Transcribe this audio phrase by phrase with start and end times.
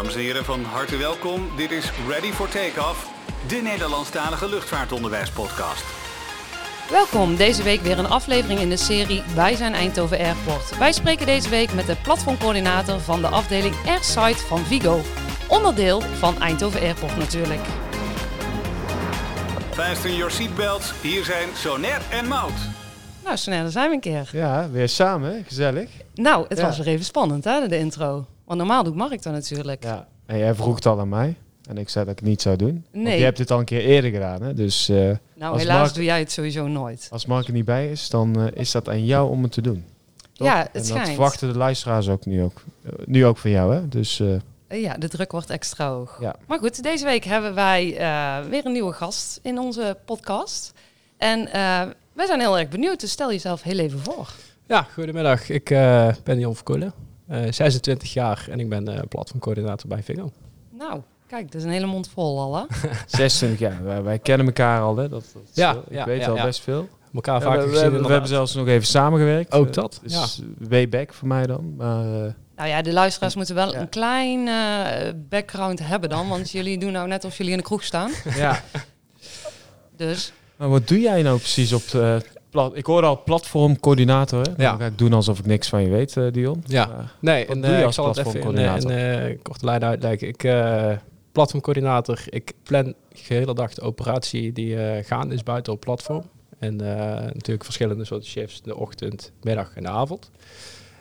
[0.00, 1.48] Dames en heren, van harte welkom.
[1.56, 3.08] Dit is Ready for Takeoff,
[3.48, 5.84] de Nederlandstalige luchtvaartonderwijspodcast.
[6.90, 10.78] Welkom, deze week weer een aflevering in de serie Wij zijn Eindhoven Airport.
[10.78, 15.00] Wij spreken deze week met de platformcoördinator van de afdeling Airside van Vigo.
[15.48, 17.60] Onderdeel van Eindhoven Airport natuurlijk.
[19.70, 22.58] Fasten your seatbelts, hier zijn Soner en Mout.
[23.24, 24.28] Nou, snel, daar zijn we een keer.
[24.32, 25.90] Ja, weer samen, gezellig.
[26.14, 26.64] Nou, het Ja.
[26.64, 28.26] was weer even spannend, hè, de intro.
[28.50, 29.82] Want normaal doet Mark dat natuurlijk.
[29.84, 30.08] Ja.
[30.26, 31.36] En jij vroeg het al aan mij.
[31.68, 32.84] En ik zei dat ik het niet zou doen.
[32.92, 33.18] Want Nee.
[33.18, 34.42] je hebt dit al een keer eerder gedaan.
[34.42, 34.54] Hè?
[34.54, 34.96] Dus eh,
[35.34, 37.08] nou, helaas Mark- doe jij het sowieso nooit.
[37.10, 39.60] als Mark er niet bij is, dan eh, is dat aan jou om het te
[39.60, 39.84] doen.
[40.32, 40.46] Toch?
[40.46, 41.08] Ja, het en dat schijnt.
[41.08, 42.62] verwachten de luisteraars ook nu ook.
[42.84, 43.88] eh, nu ook van jou, hè?
[43.88, 44.22] Dus
[44.68, 46.18] Ja, de druk wordt extra hoog.
[46.20, 46.34] Ja.
[46.46, 50.72] Maar goed, deze week hebben wij eh, weer een nieuwe gast in onze podcast.
[51.16, 51.82] En eh,
[52.12, 54.28] wij zijn heel erg benieuwd, dus stel jezelf heel even voor.
[54.66, 55.48] Ja, goedemiddag.
[55.48, 56.92] Ik eh, ben Jan Verkoelen,
[57.50, 60.32] 26 jaar en ik ben eh platformcoördinator bij Vigo.
[60.70, 62.62] Nou, kijk, dat is een hele mond vol al, hè?
[63.06, 63.84] 26 jaar.
[63.84, 65.08] Wij, wij kennen elkaar al, hè?
[65.08, 66.44] Dat, dat is Ja, ik ja, weet ja, al ja.
[66.44, 66.88] best veel.
[67.14, 69.52] Elkaar Ja, vaak we, we, gezien hebben, we hebben zelfs nog even samengewerkt.
[69.52, 71.74] Ook Eh, dat, Dus way back voor mij dan.
[71.76, 73.80] Maar eh, Nou ja, de luisteraars moeten wel Ja.
[73.80, 77.64] een klein eh, background hebben dan, want jullie doen nou net of jullie in de
[77.64, 78.10] kroeg staan.
[78.36, 78.62] ja.
[79.96, 82.76] Dus, Maar wat doe jij nou precies op de plat?
[82.76, 84.38] Ik hoorde al platformcoördinator.
[84.38, 84.44] Hè?
[84.54, 84.76] Dan Ja.
[84.76, 86.62] ga ik doen alsof ik niks van je weet, eh, Dion.
[86.66, 86.86] Ja.
[86.86, 88.56] Maar- Nee, en, doe je eh, als ik zal het even in,
[88.90, 90.28] eh, eh, korte lijn uitleggen.
[90.28, 90.92] Ik eh
[91.32, 92.94] platformcoördinator, ik plan de
[93.34, 96.22] hele dag de operatie die eh gaande is buiten op platform.
[96.58, 100.30] En eh, natuurlijk verschillende soorten shifts, de ochtend, middag en de avond.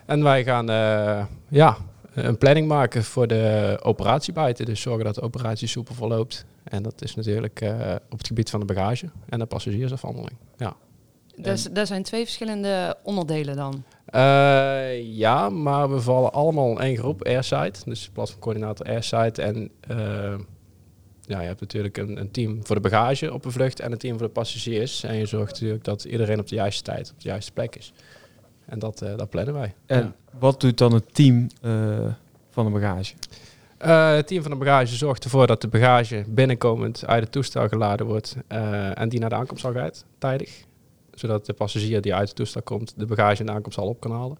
[0.06, 1.78] En wij gaan eh, ja,
[2.14, 4.66] een planning maken voor de operatie buiten.
[4.66, 6.46] Dus zorgen dat de operatie soepel verloopt.
[6.64, 7.72] En dat is natuurlijk eh,
[8.10, 10.36] op het gebied van de bagage en de passagiersafhandeling.
[10.58, 10.74] Ja.
[11.42, 13.84] Dus daar zijn twee verschillende onderdelen dan.
[14.06, 17.74] Eh, ja, maar we vallen allemaal in één groep, Airside.
[17.86, 19.42] Dus platformcoördinator Airside.
[19.42, 19.98] En eh,
[21.22, 23.98] ja, je hebt natuurlijk een, een team voor de bagage op een vlucht en een
[23.98, 25.04] team voor de passagiers.
[25.04, 27.94] En je zorgt natuurlijk dat iedereen op de juiste tijd op de juiste plek is.
[28.66, 29.74] En dat, eh, dat plannen wij.
[29.86, 30.14] En Ja.
[30.40, 31.72] wat doet dan het team eh,
[32.50, 33.14] van de bagage?
[33.78, 37.68] Eh, het team van de bagage zorgt ervoor dat de bagage binnenkomend uit het toestel
[37.68, 40.68] geladen wordt eh, en die naar de aankomsthal gaat, tijdig.
[41.20, 44.12] Zodat de passagier die uit het toestel komt, de bagage in de aankomsthal op kan
[44.12, 44.38] halen.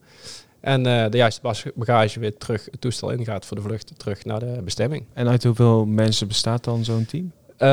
[0.60, 4.40] En eh, de juiste bagage weer terug het toestel ingaat voor de vlucht terug naar
[4.40, 5.06] de bestemming.
[5.14, 7.32] En uit hoeveel mensen bestaat dan zo'n team?
[7.58, 7.68] Eh,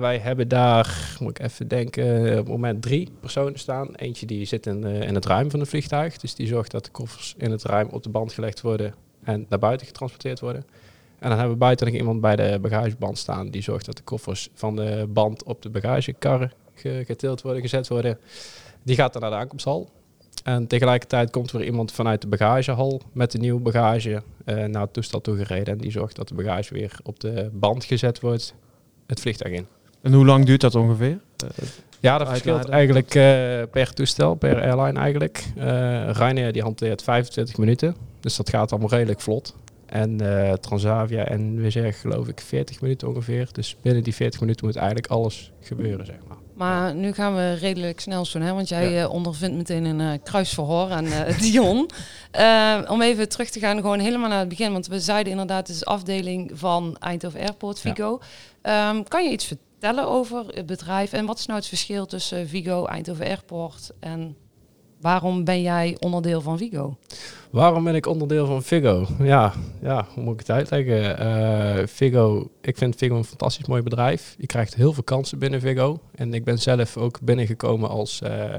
[0.00, 3.94] wij hebben daar, moet ik even denken, op het moment drie personen staan.
[3.94, 6.16] Eentje die zit in, eh, in het ruim van het vliegtuig.
[6.16, 9.46] Dus die zorgt dat de koffers in het ruim op de band gelegd worden en
[9.48, 10.64] naar buiten getransporteerd worden.
[11.18, 13.50] En dan hebben we buiten nog iemand bij de bagageband staan.
[13.50, 17.88] Die zorgt dat de koffers van de band op de bagagekarren ge- getild worden, gezet
[17.88, 18.18] worden.
[18.82, 19.90] Die gaat dan naar de aankomsthal.
[20.44, 24.82] En tegelijkertijd komt er weer iemand vanuit de bagagehal met de nieuwe bagage eh, naar
[24.82, 25.74] het toestel toegereden.
[25.74, 28.54] En die zorgt dat de bagage weer op de band gezet wordt,
[29.06, 29.66] het vliegtuig in.
[30.02, 31.18] En hoe lang duurt dat ongeveer?
[31.36, 31.68] Eh,
[32.00, 33.22] Ja, dat verschilt eigenlijk eh,
[33.70, 35.44] per toestel, per airline eigenlijk.
[35.56, 39.54] Eh Ryanair die hanteert 25 minuten, dus dat gaat allemaal redelijk vlot.
[39.92, 43.48] En eh, Transavia en Wizz geloof ik 40 minuten ongeveer.
[43.52, 46.36] Dus binnen die 40 minuten moet eigenlijk alles gebeuren, zeg maar.
[46.54, 48.52] Maar nu gaan we redelijk snel doen, hè?
[48.52, 49.02] want jij Ja.
[49.02, 51.90] eh, ondervindt meteen een eh, kruisverhoor aan eh, Dion.
[52.88, 54.72] Om even terug te gaan, gewoon helemaal naar het begin.
[54.72, 57.90] Want we zeiden inderdaad, het is afdeling van Eindhoven Airport, Ja.
[57.94, 58.20] Vigo.
[58.62, 62.48] Ehm, kan je iets vertellen over het bedrijf en wat is nou het verschil tussen
[62.48, 64.36] Vigo, Eindhoven Airport en
[65.02, 66.96] waarom ben jij onderdeel van Vigo?
[67.50, 69.06] Waarom ben ik onderdeel van Figo?
[69.18, 71.18] Ja, ja hoe moet ik het uitleggen?
[71.18, 74.34] Eh Figo, ik vind Figo een fantastisch mooi bedrijf.
[74.38, 76.00] Je krijgt heel veel kansen binnen Figo.
[76.14, 78.54] En ik ben zelf ook binnengekomen als eh,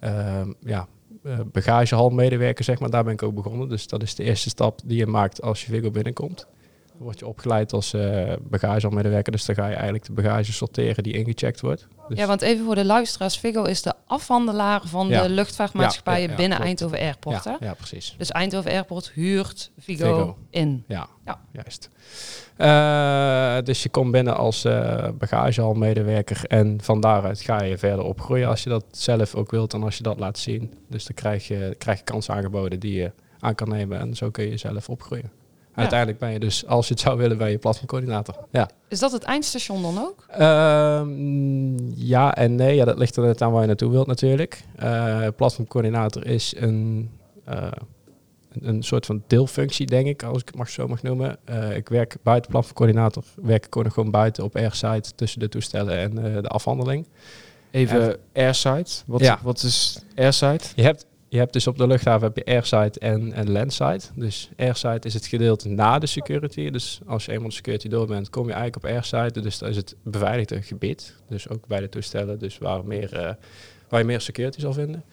[0.00, 0.86] ehm, ja,
[1.22, 2.90] eh, bagagehalmedewerker, zeg maar.
[2.90, 3.68] Daar ben ik ook begonnen.
[3.68, 6.46] Dus dat is de eerste stap die je maakt als je Figo binnenkomt.
[7.02, 9.32] Word je opgeleid als eh bagagehalmedewerker.
[9.32, 11.86] Dus dan ga je eigenlijk de bagage sorteren die ingecheckt wordt.
[12.08, 15.22] Dus Ja, want even voor de luisteraars, Vigo is de afhandelaar van Ja.
[15.22, 16.58] de luchtvaartmaatschappijen Ja, binnen.
[16.60, 17.44] Eindhoven Airport.
[17.44, 18.14] ja, ja, precies.
[18.18, 20.36] Dus Eindhoven Airport huurt Vigo, Vigo.
[20.50, 20.84] in.
[20.88, 21.40] Ja, Ja.
[21.52, 21.90] juist.
[22.56, 28.48] Eh, dus je komt binnen als eh bagagehalmedewerker en van daaruit ga je verder opgroeien
[28.48, 30.74] als je dat zelf ook wilt en als je dat laat zien.
[30.88, 34.30] Dus dan krijg je, krijg je kansen aangeboden die je aan kan nemen en zo
[34.30, 35.30] kun je zelf opgroeien.
[35.74, 38.34] Uiteindelijk ben je dus, als je het zou willen, ben je platformcoördinator.
[38.50, 38.70] Ja.
[38.88, 40.24] Is dat het eindstation dan ook?
[40.28, 42.74] Ehm, ja en nee.
[42.74, 44.64] Ja, dat ligt er net aan waar je naartoe wilt natuurlijk.
[44.76, 47.10] Eh platformcoördinator is een,
[47.44, 47.66] eh,
[48.52, 51.36] een, een soort van deelfunctie, denk ik, als ik het mag zo mag noemen.
[51.44, 56.18] Eh, ik werk buiten platformcoördinator, werk ik gewoon buiten op airside tussen de toestellen en
[56.36, 57.06] eh, de afhandeling.
[57.70, 58.86] Even airside.
[59.06, 59.38] Wat, Ja.
[59.42, 60.60] wat is airside?
[60.74, 64.00] Je hebt je hebt dus op de luchthaven heb je airside en, en landside.
[64.14, 66.70] Dus airside is het gedeelte na de security.
[66.70, 69.40] Dus als je eenmaal de security door bent, kom je eigenlijk op airside.
[69.40, 71.14] Dus dat is het beveiligde gebied.
[71.28, 73.34] Dus ook bij de toestellen, dus waar, meer, eh,
[73.88, 75.04] waar je meer security zal vinden.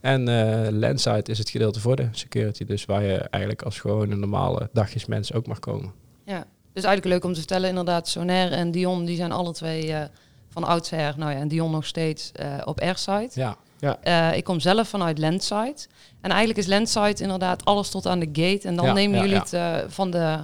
[0.00, 2.64] En eh landside is het gedeelte voor de security.
[2.64, 5.92] Dus waar je eigenlijk als gewoon een normale dagjesmens ook mag komen.
[6.24, 6.44] Ja.
[6.72, 10.04] Dus eigenlijk leuk om te vertellen, inderdaad, Sonair en Dion, die zijn alle twee eh,
[10.52, 13.30] van oudsher, nou ja, en Dion nog steeds eh, op airside.
[13.32, 13.56] Ja,
[14.02, 15.76] Eh, ik kom zelf vanuit landside.
[16.20, 18.68] En eigenlijk is landside inderdaad alles tot aan de gate.
[18.68, 19.42] En dan Ja, nemen ja, jullie ja.
[19.42, 19.52] het
[19.84, 20.38] eh, van de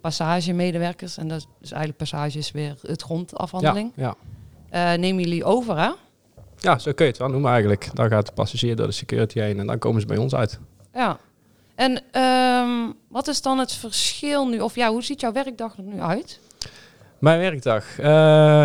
[0.00, 1.16] passagemedewerkers.
[1.16, 3.92] En dat is dus eigenlijk passage is weer het grondafhandeling.
[3.94, 4.14] ja,
[4.70, 4.96] ja.
[4.96, 5.90] Nemen jullie over, hè?
[6.60, 7.90] ja, zo kun je het wel noemen eigenlijk.
[7.94, 10.58] Dan gaat de passagier door de security heen en dan komen ze bij ons uit.
[10.94, 11.18] Ja.
[11.74, 14.60] En ehm, wat is dan het verschil nu?
[14.60, 16.40] Of ja, hoe ziet jouw werkdag er nu uit?
[17.18, 17.98] Mijn werkdag.
[17.98, 18.06] eh,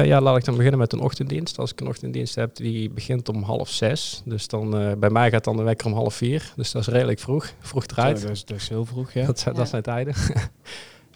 [0.05, 1.59] ja, laat ik dan beginnen met een ochtenddienst.
[1.59, 4.21] Als ik een ochtenddienst heb, die begint om half zes.
[4.25, 6.51] Dus dan, eh, bij mij gaat dan de wekker om half vier.
[6.55, 7.49] Dus dat is redelijk vroeg.
[7.59, 8.21] Vroeg eruit.
[8.21, 9.25] Dat, is, dat is heel vroeg, ja.
[9.25, 9.51] Dat, Ja.
[9.51, 10.13] dat zijn tijden.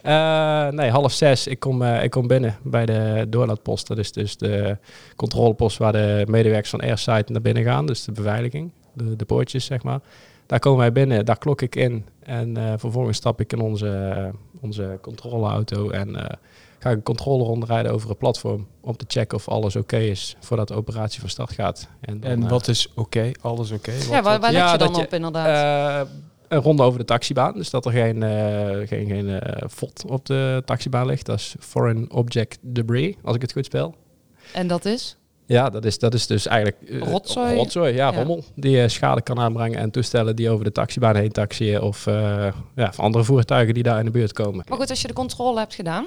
[0.02, 1.46] Eh, nee, half zes.
[1.46, 3.86] Ik kom, eh, ik kom binnen bij de doorlaatpost.
[3.86, 4.76] Dat is dus de
[5.16, 7.86] controlepost waar de medewerkers van Airside naar binnen gaan.
[7.86, 10.00] Dus de beveiliging, de, de poortjes zeg maar.
[10.48, 12.06] Daar komen wij binnen, daar klok ik in.
[12.22, 14.28] En eh, vervolgens stap ik in onze, eh,
[14.60, 16.36] onze controleauto en eh,
[16.78, 18.66] ga ik een controleronde rijden over het platform.
[18.80, 21.88] Om te checken of alles oké is voordat de operatie van start gaat.
[22.00, 23.30] dan, En eh, wat is oké?
[23.40, 23.92] Alles oké?
[24.10, 26.06] Ja, waar, waar ja, let je dan je, op inderdaad?
[26.06, 26.12] eh,
[26.48, 27.52] een ronde over de taxibaan.
[27.54, 31.26] Dus dat er geen, eh, geen, geen eh, FOD op de taxibaan ligt.
[31.26, 33.94] Dat is Foreign Object Debris, als ik het goed spel.
[34.52, 35.16] en dat is?
[35.48, 36.90] Ja, dat is, dat is dus eigenlijk...
[36.90, 37.54] eh, Rotzooi?
[37.56, 38.16] Rotzooi, ja, Ja.
[38.18, 38.44] rommel.
[38.54, 41.80] Die eh, schade kan aanbrengen en toestellen die over de taxibaan heen taxiën.
[41.80, 44.64] Of, eh, ja, of andere voertuigen die daar in de buurt komen.
[44.68, 46.06] Maar goed, als je de controle hebt gedaan.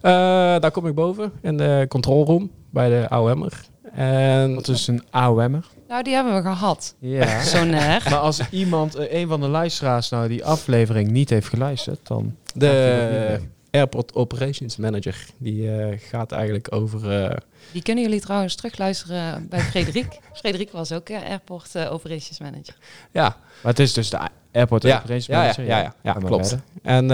[0.00, 0.12] Eh,
[0.60, 3.64] daar kom ik boven in de control room bij de AOM'er.
[3.94, 5.64] En Wat is een AOM'er?
[5.88, 6.94] Nou, die hebben we gehad.
[6.98, 7.40] Ja.
[7.54, 8.02] Sonair.
[8.10, 12.36] maar als iemand, een van de luisteraars, nou die aflevering niet heeft geluisterd, dan...
[12.54, 13.38] de
[13.70, 17.34] Airport Operations Manager, die eh, gaat eigenlijk over...
[17.72, 20.18] Die kunnen jullie trouwens terugluisteren bij Frederik.
[20.40, 22.76] Frederik was ook eh, Airport eh, Operations Manager.
[23.12, 24.18] ja, Maar het is dus de
[24.52, 26.56] Airport Ja, Operations ja, ja, Manager, ja, ja, ja, maar klopt.
[26.82, 27.08] En eh,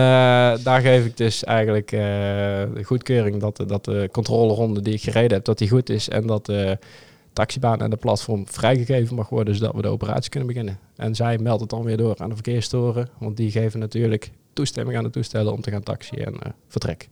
[0.64, 5.02] daar geef ik dus eigenlijk eh, de goedkeuring dat, de- dat de controleronde die ik
[5.02, 6.08] gereden heb, dat die goed is.
[6.08, 6.78] En dat de
[7.32, 10.78] taxibaan en de platform vrijgegeven mag worden, zodat we de operatie kunnen beginnen.
[10.96, 14.96] En zij meldt het dan weer door aan de verkeerstoren, want die geven natuurlijk toestemming
[14.98, 17.08] aan de toestellen om te gaan taxiën en vertrek.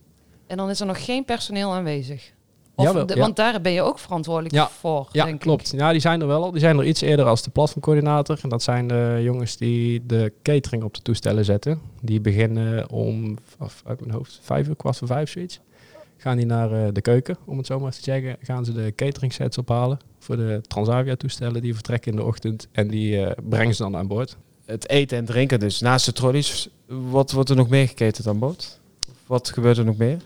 [0.47, 2.31] En dan is er nog geen personeel aanwezig.
[2.75, 3.19] Of Jawel, de- ja.
[3.21, 5.73] Want daar ben je ook verantwoordelijk Ja, voor, Ja, denk klopt.
[5.73, 5.79] ik.
[5.79, 6.51] Ja, die zijn er wel al.
[6.51, 8.39] Die zijn er iets eerder als de platformcoördinator.
[8.41, 11.81] En dat zijn de jongens die de catering op de toestellen zetten.
[12.01, 15.59] Die beginnen om, of uit mijn hoofd, vijf uur, kwart voor vijf, zoiets.
[16.17, 18.37] Gaan die naar eh, de keuken, om het zo maar te zeggen.
[18.41, 21.61] Gaan ze de catering sets ophalen voor de Transavia toestellen.
[21.61, 24.37] Die vertrekken in de ochtend en die eh, brengen ze dan aan boord.
[24.65, 25.79] Het eten en drinken dus.
[25.79, 28.79] Naast de trolleys, wat wordt er nog meer geketend aan boord?
[29.27, 30.17] Wat gebeurt er nog meer?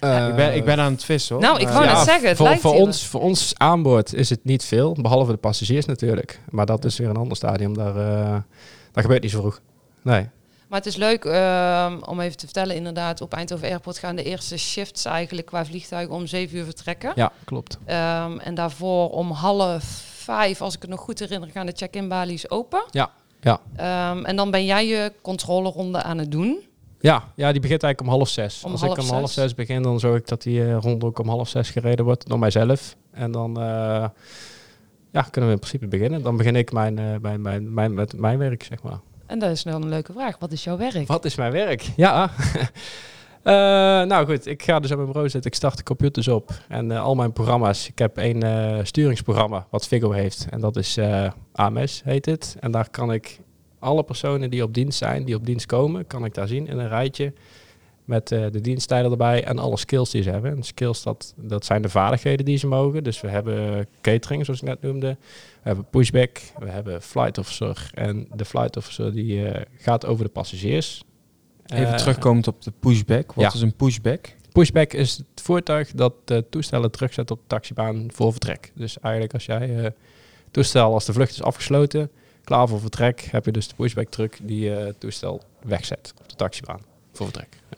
[0.00, 1.44] Ik, ben, ik ben aan het vissen hoor.
[1.44, 4.30] Nou, ik wou net zeggen, het voor, lijkt voor, ons, voor ons aan boord is
[4.30, 6.40] het niet veel, behalve de passagiers natuurlijk.
[6.50, 7.76] Maar dat is weer een ander stadium.
[7.76, 8.36] Daar, eh
[8.94, 9.60] daar gebeurt niet zo vroeg.
[10.02, 10.28] Nee.
[10.68, 14.22] Maar het is leuk ehm, om even te vertellen, inderdaad, op Eindhoven Airport gaan de
[14.22, 17.12] eerste shifts eigenlijk qua vliegtuigen om zeven uur vertrekken.
[17.14, 17.78] Ja, klopt.
[17.84, 19.84] Ehm, en daarvoor om half
[20.16, 22.84] vijf, als ik het nog goed herinner, gaan de check-in balies open.
[22.90, 23.10] Ja,
[23.40, 23.60] ja.
[23.76, 26.60] Ehm, en dan ben jij je controleronde aan het doen.
[27.04, 28.64] Ja, ja, die begint eigenlijk om half zes.
[28.64, 29.34] Om Als half ik om half zes.
[29.34, 32.28] zes begin, dan zorg ik dat die eh, rond ook om half zes gereden wordt
[32.28, 32.96] door mijzelf.
[33.10, 34.08] En dan eh,
[35.12, 36.22] ja, kunnen we in principe beginnen.
[36.22, 39.00] Dan begin ik mijn, eh, mijn, mijn, mijn, met mijn werk, zeg maar.
[39.26, 40.38] En dat is dan een leuke vraag.
[40.38, 41.06] Wat is jouw werk?
[41.06, 41.90] Wat is mijn werk?
[41.96, 42.30] Ja.
[44.06, 45.50] Nou goed, ik ga dus op mijn bureau zitten.
[45.50, 46.50] Ik start de computers op.
[46.68, 47.88] En al mijn programma's.
[47.88, 50.46] Ik heb één sturingsprogramma wat Vigo heeft.
[50.50, 50.98] En dat is
[51.52, 52.56] AMS, heet het.
[52.60, 53.40] En daar kan ik
[53.84, 56.78] alle personen die op dienst zijn, die op dienst komen, kan ik daar zien in
[56.78, 57.32] een rijtje.
[58.04, 60.56] Met eh, de diensttijden erbij en alle skills die ze hebben.
[60.56, 63.04] En skills, dat, dat zijn de vaardigheden die ze mogen.
[63.04, 65.08] Dus we hebben catering, zoals ik net noemde.
[65.08, 67.90] We hebben pushback, we hebben flight officer.
[67.94, 71.04] En de flight officer die eh, gaat over de passagiers.
[71.66, 73.32] Even Eh, terugkomend op de pushback.
[73.32, 73.52] Wat ja.
[73.54, 74.26] is een pushback?
[74.52, 78.72] Pushback is het voertuig dat de toestellen terugzet op de taxibaan voor vertrek.
[78.74, 79.92] Dus eigenlijk als jij
[80.50, 82.10] toestel, als de vlucht is afgesloten,
[82.44, 86.28] klaar voor vertrek, heb je dus de pushback truck die eh, het toestel wegzet op
[86.28, 86.80] de taxibaan
[87.12, 87.48] voor vertrek.
[87.70, 87.76] Ja.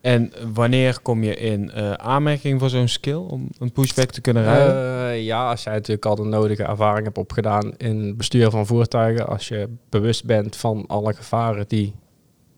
[0.00, 4.42] En wanneer kom je in eh, aanmerking voor zo'n skill om een pushback te kunnen
[4.42, 4.74] rijden?
[5.08, 9.26] Eh, ja, als jij natuurlijk al de nodige ervaring hebt opgedaan in bestuur van voertuigen,
[9.26, 11.94] als je bewust bent van alle gevaren die,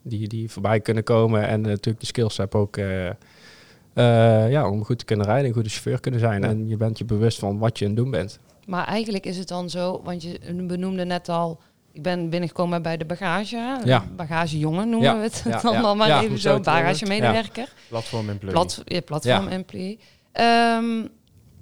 [0.03, 3.07] die, die voorbij kunnen komen en natuurlijk de skills hebt ook eh,
[3.99, 6.99] eh, ja, om goed te kunnen rijden, een goede chauffeur kunnen zijn en je bent
[6.99, 8.39] je bewust van wat je aan het doen bent.
[8.69, 11.61] Maar eigenlijk is het dan zo, want je benoemde net al,
[11.93, 13.81] ik ben binnengekomen bij de bagage.
[13.85, 14.05] Ja.
[14.17, 15.81] Bagagejongen noemen Ja, we het ja, dan, ja.
[15.81, 16.61] dan maar Ja, even zo.
[16.61, 17.73] Bagagemedewerker.
[17.89, 18.55] Platform employee.
[18.55, 19.99] Plat, ja, platform employee.
[20.33, 21.07] Ehm,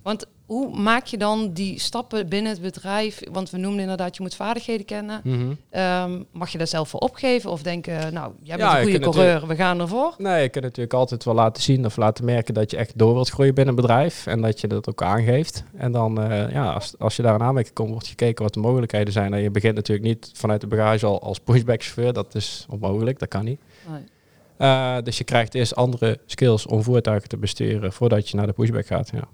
[0.02, 3.20] want hoe maak je dan die stappen binnen het bedrijf?
[3.32, 5.20] Want we noemden inderdaad, je moet vaardigheden kennen.
[5.24, 5.52] Mhm.
[5.70, 7.50] Ehm, mag je daar zelf voor opgeven?
[7.50, 10.14] Of denken, nou, jij bent Ja, een goede coureur, we gaan ervoor.
[10.18, 13.14] Nee, je kunt natuurlijk altijd wel laten zien of laten merken dat je echt door
[13.14, 14.26] wilt groeien binnen een bedrijf.
[14.26, 15.64] En dat je dat ook aangeeft.
[15.76, 18.60] En dan, eh, ja, als, als je daar een aanmerking komt, wordt gekeken wat de
[18.60, 19.34] mogelijkheden zijn.
[19.34, 22.12] En je begint natuurlijk niet vanuit de bagage al als pushback chauffeur.
[22.12, 23.60] Dat is onmogelijk, dat kan niet.
[23.90, 24.02] Nee.
[24.56, 28.52] Eh, dus je krijgt eerst andere skills om voertuigen te besturen voordat je naar de
[28.52, 29.10] pushback gaat.
[29.12, 29.28] Ja.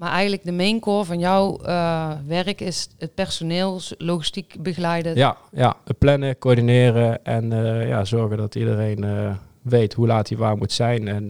[0.00, 5.16] Maar eigenlijk de main core van jouw eh, werk is het personeel, logistiek begeleiden.
[5.16, 10.38] Ja, ja, plannen, coördineren en eh, ja, zorgen dat iedereen eh, weet hoe laat hij
[10.38, 11.08] waar moet zijn.
[11.08, 11.28] En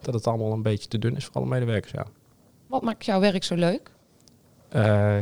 [0.00, 1.92] dat het allemaal een beetje te doen is voor alle medewerkers.
[1.92, 2.06] Ja.
[2.66, 3.90] Wat maakt jouw werk zo leuk?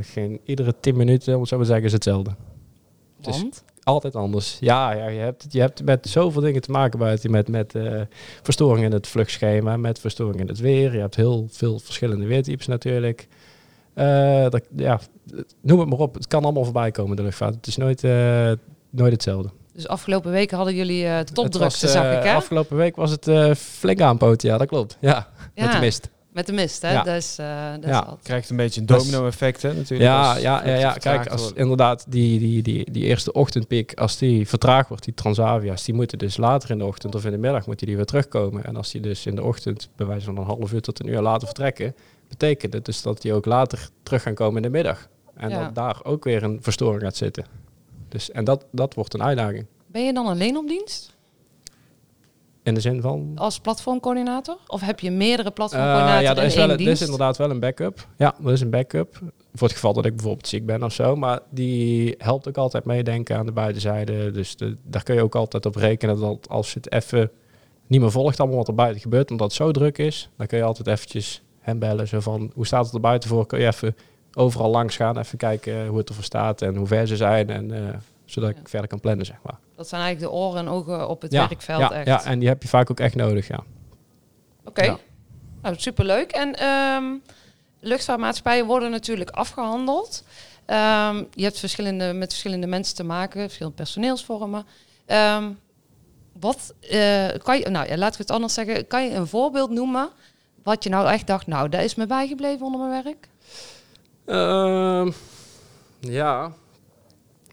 [0.00, 2.30] Geen, iedere 10 minuten, om het zo maar te zeggen, is hetzelfde.
[3.16, 3.64] Het is Want?
[3.88, 4.56] Altijd anders.
[4.60, 7.30] Ja, ja je, hebt, je hebt met zoveel dingen te maken buiten.
[7.30, 8.00] Met, met eh,
[8.42, 10.92] verstoringen in het vluchtschema, met verstoringen in het weer.
[10.92, 13.28] Je hebt heel veel verschillende weertypes natuurlijk.
[13.94, 15.00] Eh, dat, ja,
[15.60, 16.14] noem het maar op.
[16.14, 17.54] Het kan allemaal voorbij komen, de luchtvaart.
[17.54, 18.52] Het is nooit, eh,
[18.90, 19.50] nooit hetzelfde.
[19.72, 22.34] Dus afgelopen weken hadden jullie Het topdrukte, zag ik hè?
[22.34, 24.96] Afgelopen week was het flink aanpoten, ja, dat klopt.
[25.00, 26.10] Ja, met de mist.
[26.38, 26.92] Met de mist, hè?
[26.92, 27.02] Ja.
[27.02, 27.98] Dus, eh, dat is Ja.
[27.98, 30.10] altijd- krijgt een beetje een domino-effect, hè, natuurlijk.
[30.10, 31.58] Ja, als ja, ja, kijk, als worden.
[31.58, 36.18] inderdaad die, die, die, die eerste ochtendpiek, als die vertraagd wordt, die Transavia's, die moeten
[36.18, 38.64] dus later in de ochtend of in de middag moeten die weer terugkomen.
[38.64, 41.08] En als die dus in de ochtend, bij wijze van een half uur tot een
[41.08, 41.94] uur later vertrekken,
[42.28, 45.08] betekent het dus dat die ook later terug gaan komen in de middag.
[45.34, 45.62] En Ja.
[45.64, 47.44] dat daar ook weer een verstoring gaat zitten.
[48.08, 49.66] Dus, en dat, dat wordt een uitdaging.
[49.86, 51.16] Ben je dan alleen op dienst
[52.68, 53.32] In de zin van...
[53.34, 54.56] als platformcoördinator?
[54.66, 57.60] Of heb je meerdere Eh, platformcoördinatoren ja, er is, wel, er is inderdaad wel een
[57.60, 58.06] backup.
[58.16, 59.18] Ja, er is een backup.
[59.54, 61.16] Voor het geval dat ik bijvoorbeeld ziek ben of zo.
[61.16, 64.30] Maar die helpt ook altijd meedenken aan de buitenzijde.
[64.30, 67.30] Dus de, daar kun je ook altijd op rekenen dat als je het even
[67.86, 70.58] niet meer volgt, allemaal wat er buiten gebeurt, omdat het zo druk is, dan kun
[70.58, 72.08] je altijd eventjes hem bellen.
[72.08, 73.46] Zo van, hoe staat het er buiten voor?
[73.46, 73.96] Kun je even
[74.34, 77.50] overal langs gaan, even kijken hoe het ervoor staat en hoe ver ze zijn.
[77.50, 77.94] En, eh,
[78.30, 79.58] zodat ik verder kan plannen, zeg maar.
[79.76, 82.06] Dat zijn eigenlijk de oren en ogen op het werkveld ja, echt.
[82.06, 83.60] ja, en die heb je vaak ook echt nodig, ja.
[84.64, 84.98] Oké, Ja.
[85.62, 86.30] nou, superleuk.
[86.30, 87.04] En ehm,
[87.80, 90.24] luchtvaartmaatschappijen worden natuurlijk afgehandeld.
[90.66, 94.66] Ehm, je hebt verschillende, met verschillende mensen te maken, verschillende personeelsvormen.
[95.06, 95.50] Ehm,
[96.40, 99.70] wat eh, kan je, nou ja, laten we het anders zeggen, kan je een voorbeeld
[99.70, 100.08] noemen
[100.62, 103.28] wat je nou echt dacht, nou, dat is me bijgebleven onder mijn werk?
[106.00, 106.52] Ja.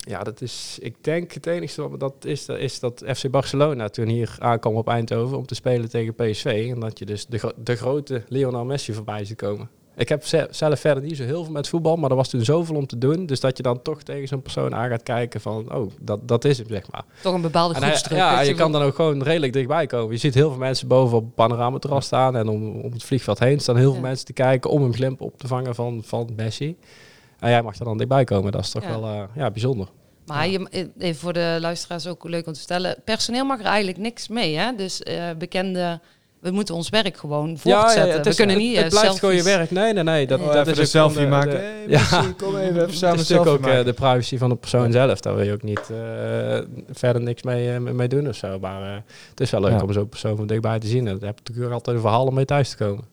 [0.07, 3.89] Ja, dat is, ik denk het enige wat dat is, dat is dat FC Barcelona
[3.89, 6.67] toen hier aankwam op Eindhoven om te spelen tegen PSV.
[6.73, 9.69] En dat je dus de, de grote Lionel Messi voorbij ziet komen.
[9.97, 12.43] Ik heb ze- zelf verder niet zo heel veel met voetbal, maar er was toen
[12.45, 13.25] zoveel om te doen.
[13.25, 16.45] Dus dat je dan toch tegen zo'n persoon aan gaat kijken van, oh, dat, dat
[16.45, 17.03] is hem, zeg maar.
[17.21, 18.17] Toch een bepaalde groepsdruk.
[18.17, 20.11] ja, je kan dan ook gewoon redelijk dichtbij komen.
[20.11, 23.39] Je ziet heel veel mensen boven op het panoramaterras staan en om, om het vliegveld
[23.39, 24.07] heen staan heel veel Ja.
[24.07, 26.75] mensen te kijken om een glimp op te vangen van, van Messi.
[27.39, 28.51] En jij mag er dan dichtbij komen.
[28.51, 28.99] Dat is toch Ja.
[28.99, 29.87] wel eh, ja, bijzonder.
[30.25, 32.95] Maar je, eh, even voor de luisteraars ook leuk om te vertellen.
[33.03, 34.57] Personeel mag er eigenlijk niks mee.
[34.57, 34.75] Hè?
[34.75, 35.99] Dus eh, bekende,
[36.39, 38.13] we moeten ons werk gewoon voortzetten.
[38.13, 39.71] het we is- kunnen het- niet Het, eh, blijft gewoon je werk.
[39.71, 40.27] Nee, nee, nee.
[40.27, 40.39] Dat.
[40.39, 41.49] Oh, dat even is een selfie maken.
[41.51, 42.23] de- Hey, ja.
[42.37, 43.85] Kom even, even Het samen is een selfie natuurlijk ook eh, maken.
[43.85, 45.19] de privacy van de persoon zelf.
[45.19, 46.59] Daar wil je ook niet eh,
[46.91, 48.59] verder niks mee, mee doen of zo.
[48.59, 48.97] Maar eh,
[49.29, 49.81] het is wel leuk Ja.
[49.83, 51.07] om zo'n persoon van dichtbij te zien.
[51.07, 53.03] En daar heb je natuurlijk altijd een verhaal om mee thuis te komen.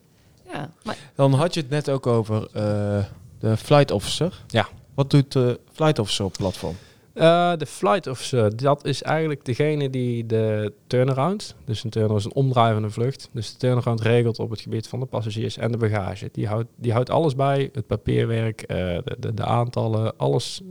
[0.52, 2.98] Ja, maar Dan had je het net ook over eh,
[3.42, 4.42] de flight officer.
[4.46, 4.68] Ja.
[4.94, 6.74] Wat doet de flight officer op het platform?
[7.14, 12.26] Eh, de flight officer, dat is eigenlijk degene die de turnaround, dus een turnaround is
[12.26, 15.56] een omdraai van een vlucht, dus de turnaround regelt op het gebied van de passagiers
[15.56, 16.28] en de bagage.
[16.32, 20.62] Die houdt, die houdt alles bij, het papierwerk, eh, de, de, de aantallen, alles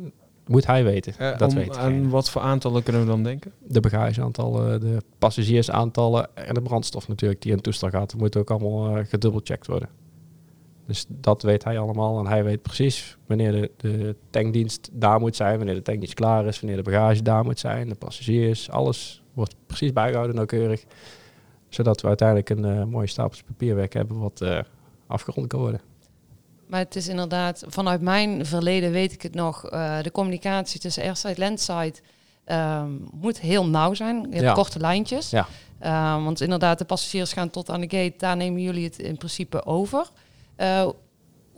[0.48, 1.14] moet hij weten.
[1.18, 1.86] Eh, dat om- weet hij.
[1.86, 3.52] aan wat voor aantallen kunnen we dan denken?
[3.68, 8.12] De bagageaantallen, de passagiersaantallen en de brandstof natuurlijk die in het toestel gaat.
[8.12, 9.90] Dat moet ook allemaal gedubbelcheckt worden.
[10.92, 12.20] Dus dat weet hij allemaal.
[12.20, 16.46] En hij weet precies wanneer de, de tankdienst daar moet zijn, wanneer de tankdienst klaar
[16.46, 18.70] is, wanneer de bagage daar moet zijn, de passagiers.
[18.70, 20.84] Alles wordt precies bijgehouden nauwkeurig.
[21.70, 24.60] Zodat we uiteindelijk een eh, mooie stapels papierwerk hebben wat eh,
[25.08, 25.82] afgerond kan worden.
[26.68, 31.04] Maar het is inderdaad, vanuit mijn verleden weet ik het nog, eh, de communicatie tussen
[31.04, 31.94] airside en landside
[32.44, 34.16] ehm, moet heel nauw zijn.
[34.22, 34.54] Je hebt Ja.
[34.54, 35.30] korte lijntjes.
[35.30, 35.48] Ja.
[35.80, 39.18] Eh, want inderdaad, de passagiers gaan tot aan de gate, daar nemen jullie het in
[39.18, 40.10] principe over.
[40.62, 40.90] Eh,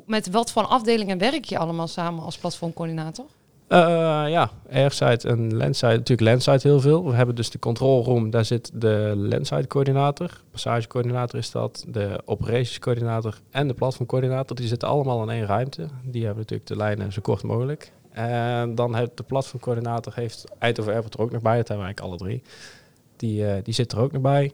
[0.06, 3.26] met wat voor afdelingen werk je allemaal samen als platformcoördinator?
[3.68, 3.80] Eh,
[4.28, 5.98] ja, airside en landside.
[5.98, 7.06] Natuurlijk landside heel veel.
[7.06, 8.30] We hebben dus de control room.
[8.30, 10.42] Daar zit de landside coördinator.
[10.52, 11.86] Passagecoördinator is dat.
[11.88, 14.56] De operations coördinator en de platformcoördinator.
[14.56, 15.88] Die zitten allemaal in één ruimte.
[16.04, 17.92] Die hebben natuurlijk de lijnen zo kort mogelijk.
[18.12, 21.58] En dan heeft de platformcoördinator heeft Eindhoven Airport er ook nog bij.
[21.58, 22.44] Dat hebben eigenlijk alle drie.
[23.16, 24.52] Die, eh, die zit er ook nog bij.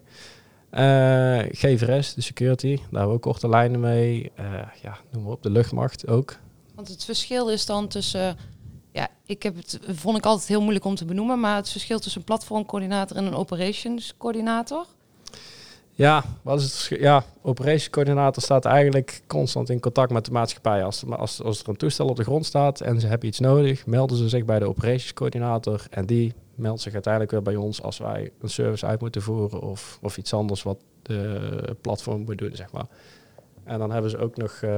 [1.51, 4.31] GVRS, de security, daar hebben we ook korte lijnen mee.
[4.35, 4.45] Eh,
[4.81, 6.35] ja, noem maar op, de luchtmacht ook.
[6.75, 8.37] Want het verschil is dan tussen...
[8.91, 11.99] Ja, ik heb het, vond ik altijd heel moeilijk om te benoemen, maar het verschil
[11.99, 14.85] tussen een platformcoördinator en een operations coördinator.
[15.91, 16.99] Ja, wat is het verschil?
[16.99, 20.83] Ja, operatiescoördinator staat eigenlijk constant in contact met de maatschappij.
[20.83, 23.85] Als, als, als er een toestel op de grond staat en ze hebben iets nodig,
[23.85, 27.97] melden ze zich bij de operatiescoördinator en die meldt zich uiteindelijk weer bij ons als
[27.97, 32.55] wij een service uit moeten voeren of, of iets anders wat de platform moet doen,
[32.55, 32.85] zeg maar.
[33.63, 34.69] En dan hebben ze ook nog uh,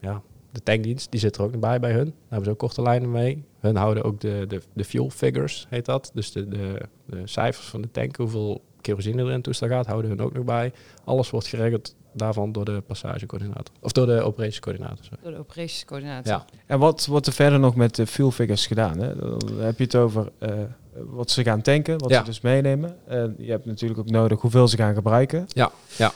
[0.00, 2.04] ja, de tankdienst, die zit er ook nog bij bij hun.
[2.04, 3.44] Daar hebben ze ook korte lijnen mee.
[3.58, 6.10] Hun houden ook de, de, de fuel figures, heet dat.
[6.14, 9.86] Dus de, de, de cijfers van de tank, hoeveel kerosine er in het toestel gaat,
[9.86, 10.72] houden hun ook nog bij.
[11.04, 13.74] Alles wordt geregeld daarvan door de passagecoördinator.
[13.80, 15.04] Of door de operatiescoördinator.
[15.04, 15.22] Sorry.
[15.22, 16.32] Door de operatiescoördinator.
[16.32, 16.44] Ja.
[16.66, 18.98] En wat wordt er verder nog met de fuel figures gedaan?
[18.98, 19.16] Hè?
[19.16, 20.48] Dan heb je het over uh,
[20.94, 22.18] wat ze gaan tanken, wat ja.
[22.18, 22.96] ze dus meenemen.
[23.06, 25.44] En je hebt natuurlijk ook nodig hoeveel ze gaan gebruiken.
[25.48, 26.12] Ja, ja.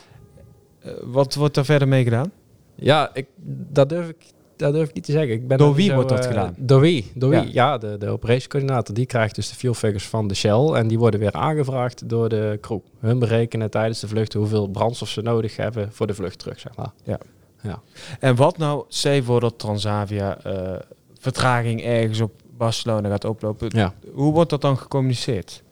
[0.86, 2.32] Uh, wat wordt daar verder mee gedaan?
[2.74, 3.26] Ja, ik,
[3.70, 5.32] dat durf ik dat durf ik niet te zeggen.
[5.32, 6.54] Ik ben door wie wordt dat uh, gedaan?
[6.58, 7.12] Door wie?
[7.14, 7.38] Door wie?
[7.38, 10.88] Ja, ja de, de operatiescoördinator die krijgt dus de fuel figures van de Shell en
[10.88, 12.78] die worden weer aangevraagd door de crew.
[12.98, 16.76] Hun berekenen tijdens de vlucht hoeveel brandstof ze nodig hebben voor de vlucht terug, zeg
[16.76, 16.92] maar.
[17.04, 17.18] Ja.
[17.62, 17.80] ja.
[18.20, 20.76] En wat nou, stel voor dat Transavia uh,
[21.18, 23.68] vertraging ergens op Barcelona gaat oplopen.
[23.72, 23.94] Ja.
[24.12, 25.62] Hoe wordt dat dan gecommuniceerd?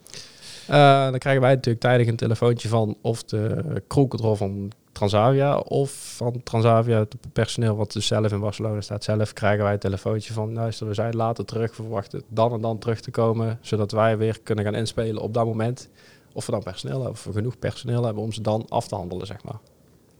[0.71, 5.59] Uh, dan krijgen wij natuurlijk tijdig een telefoontje van of de crew control van Transavia
[5.59, 9.79] of van Transavia, het personeel wat dus zelf in Barcelona staat zelf, krijgen wij een
[9.79, 13.59] telefoontje van, luister, we zijn later terug, we verwachten dan en dan terug te komen,
[13.61, 15.88] zodat wij weer kunnen gaan inspelen op dat moment.
[16.33, 18.95] Of we dan personeel hebben, of we genoeg personeel hebben om ze dan af te
[18.95, 19.59] handelen, zeg maar.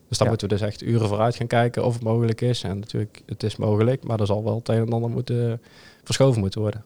[0.09, 0.29] Dus dan ja.
[0.29, 2.63] moeten we dus echt uren vooruit gaan kijken of het mogelijk is.
[2.63, 5.61] En natuurlijk, het is mogelijk, maar er zal wel het een en ander moeten
[6.05, 6.85] verschoven moeten worden.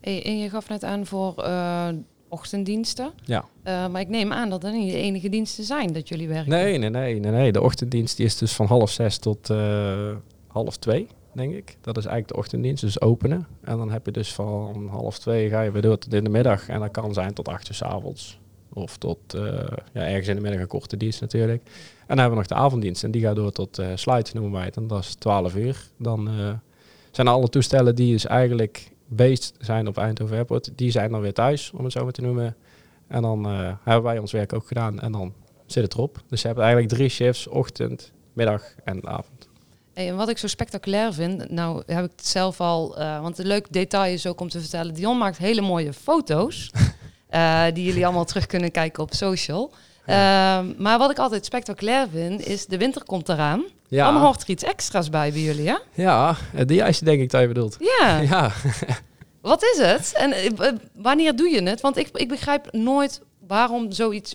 [0.00, 1.88] Hey, en je gaf net aan voor uh,
[2.28, 3.12] ochtenddiensten.
[3.24, 3.44] Ja.
[3.64, 6.50] Uh, maar ik neem aan dat er niet de enige diensten zijn dat jullie werken.
[6.50, 7.52] Nee, nee, nee, nee, nee.
[7.52, 11.76] De ochtenddienst die is dus van half zes tot uh, half twee, denk ik.
[11.80, 13.46] Dat is eigenlijk de ochtenddienst, dus openen.
[13.60, 16.30] En dan heb je dus van half twee ga je weer door tot in de
[16.30, 16.68] middag.
[16.68, 18.38] En dat kan zijn tot acht uur s avonds.
[18.72, 19.18] Of tot
[19.92, 21.62] ja, ergens in de middag een korte dienst natuurlijk.
[21.64, 23.04] En dan hebben we nog de avonddienst.
[23.04, 24.76] En die gaat door tot uh, sluiten noemen wij het.
[24.76, 25.88] En dat is 12 uur.
[25.96, 26.28] Dan
[27.18, 31.32] zijn alle toestellen die dus eigenlijk based zijn op Eindhoven Airport, die zijn dan weer
[31.32, 32.56] thuis, om het zo maar te noemen.
[33.08, 35.32] En dan uh, hebben wij ons werk ook gedaan en dan
[35.66, 36.22] zit het erop.
[36.28, 39.48] Dus ze hebben eigenlijk drie shifts, ochtend, middag en avond.
[39.92, 43.38] Hey, en wat ik zo spectaculair vind, nou heb ik het zelf al, uh, want
[43.38, 46.70] een leuk detail is ook om te vertellen, Dion maakt hele mooie foto's,
[47.30, 49.72] uh, die jullie allemaal terug kunnen kijken op social.
[50.12, 50.64] Ja.
[50.78, 53.64] maar wat ik altijd spectaculair vind, is de winter komt eraan.
[53.88, 54.12] Ja.
[54.12, 55.76] Dan hoort er iets extra's bij bij jullie, hè?
[55.94, 57.76] Ja, die ijsje denk ik dat je bedoelt.
[57.78, 58.18] Ja.
[58.30, 58.52] ja.
[59.40, 60.12] Wat is het?
[60.14, 61.80] En uh, wanneer doe je het?
[61.80, 64.34] Want ik, ik begrijp nooit waarom zoiets...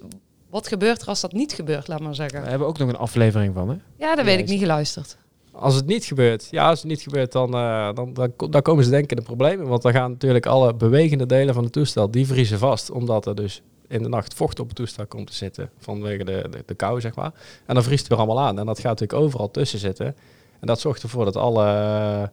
[0.49, 2.41] Wat gebeurt er als dat niet gebeurt, laat maar zeggen.
[2.41, 3.75] We hebben ook nog een aflevering van, hè?
[3.97, 5.17] Ja, daar weet ik niet geluisterd.
[5.51, 8.83] Als het niet gebeurt, ja, als het niet gebeurt, dan, uh, dan, dan, dan komen
[8.83, 9.67] ze denken in de problemen.
[9.67, 12.91] Want dan gaan natuurlijk alle bewegende delen van het toestel, die vriezen vast.
[12.91, 13.61] Omdat er dus
[13.93, 17.15] in de nacht vocht op het toestel komt te zitten vanwege de, de, kou, zeg
[17.15, 17.31] maar.
[17.65, 18.59] En dan vriest het weer allemaal aan.
[18.59, 20.15] En dat gaat natuurlijk overal tussen zitten.
[20.59, 22.23] En dat zorgt ervoor dat alle uh,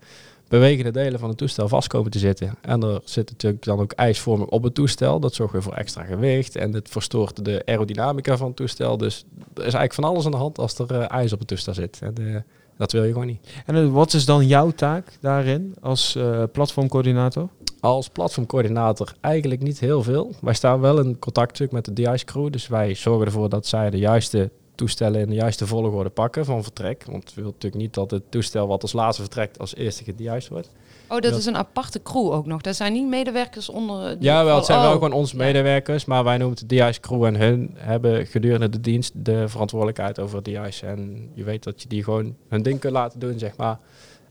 [0.49, 2.55] bewegende delen van het toestel vast komen te zitten.
[2.61, 5.21] En er zit natuurlijk dan ook ijsvorming op het toestel.
[5.21, 6.57] Dat zorgt weer voor extra gewicht.
[6.57, 8.97] En het verstoort de aerodynamica van het toestel.
[8.97, 11.49] Dus er is eigenlijk van alles aan de hand als er uh, ijs op het
[11.49, 11.99] toestel zit.
[12.03, 12.37] En uh,
[12.77, 13.49] dat wil je gewoon niet.
[13.67, 16.19] En wat is dan jouw taak daarin als
[16.53, 17.49] platformcoördinator?
[17.81, 20.35] Als platformcoördinator eigenlijk niet heel veel.
[20.41, 22.51] Wij staan wel in contact met de DICE crew.
[22.53, 26.63] Dus wij zorgen ervoor dat zij de juiste toestellen in de juiste volgorde pakken van
[26.63, 27.05] vertrek.
[27.05, 30.49] Want we willen natuurlijk niet dat het toestel wat als laatste vertrekt als eerste gedijuist
[30.49, 30.71] wordt.
[31.09, 32.61] Oh, dat is een aparte crew ook nog.
[32.61, 34.17] Daar zijn niet medewerkers onder.
[34.21, 34.85] Ja, wel, het zijn oh.
[34.85, 38.69] wel gewoon onze medewerkers, maar wij noemen het de DICE crew en hun hebben gedurende
[38.69, 40.87] de dienst de verantwoordelijkheid over DICE.
[40.87, 43.79] En je weet dat je die gewoon hun ding kunt laten doen, zeg maar.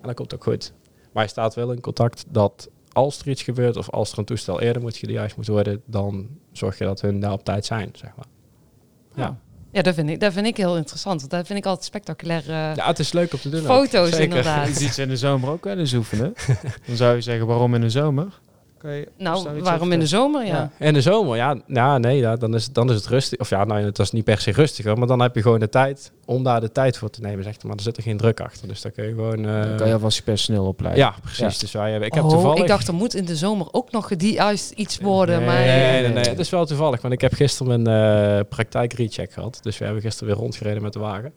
[0.01, 0.73] En dat komt ook goed.
[1.12, 4.25] Maar je staat wel in contact dat als er iets gebeurt of als er een
[4.25, 7.89] toestel eerder moet gejuist moet worden, dan zorg je dat hun daar op tijd zijn,
[7.93, 8.25] zeg maar.
[9.15, 9.39] Ja.
[9.71, 11.30] Ja, dat vind ik, dat vind ik heel interessant.
[11.30, 12.41] Dat vind ik altijd spectaculair.
[12.41, 13.62] Uh, ja, het is leuk om te doen.
[13.62, 14.67] Foto's inderdaad.
[14.67, 16.34] Je ziet ze in de zomer ook wel eens oefenen.
[16.88, 18.39] dan zou je zeggen, waarom in de zomer?
[18.82, 20.72] Je, nou, waarom in de zomer, ja.
[20.80, 20.86] ja.
[20.86, 23.39] In de zomer, ja, nou, nee, ja, dan, is, dan is het rustig.
[23.39, 25.70] Of ja, nou, het is niet per se rustiger, maar dan heb je gewoon de
[25.70, 27.76] tijd om daar de tijd voor te nemen, zeg maar.
[27.76, 29.46] Er zit er geen druk achter, dus dan kun je gewoon...
[29.46, 31.04] Uh, dan kan je alvast je personeel opleiden.
[31.04, 31.58] Ja, precies.
[31.58, 32.62] Dus wij hebben, ik heb oh, toevallig...
[32.62, 35.60] ik dacht, er moet in de zomer ook nog gedie-juist iets worden, nee, maar...
[35.60, 39.60] Nee, nee, nee, het is wel toevallig, want ik heb gisteren mijn uh, praktijk-recheck gehad.
[39.62, 41.34] Dus we hebben gisteren weer rondgereden met de wagen.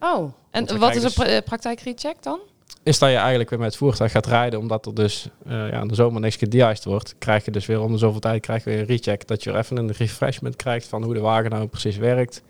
[0.00, 2.40] Oh, en wat is een pra praktijk-recheck dan?
[2.82, 5.80] Is dat je eigenlijk weer met het voertuig gaat rijden, omdat er dus uh, ja,
[5.80, 8.64] in de zomer niks gede wordt, krijg je dus weer om de zoveel tijd krijg
[8.64, 11.50] je weer een recheck, dat je er even een refreshment krijgt van hoe de wagen
[11.50, 12.42] nou precies werkt.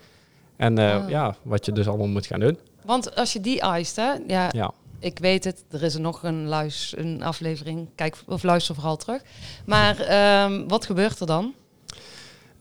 [0.57, 2.59] En uh, ja, wat je dus allemaal moet gaan doen.
[2.85, 4.73] Want als je die iced, hè, ja, ja.
[4.99, 8.97] ik weet het, er is er nog een, luis, een aflevering, kijk of luister vooral
[8.97, 9.23] terug.
[9.67, 9.97] Maar
[10.45, 11.55] um, wat gebeurt er dan?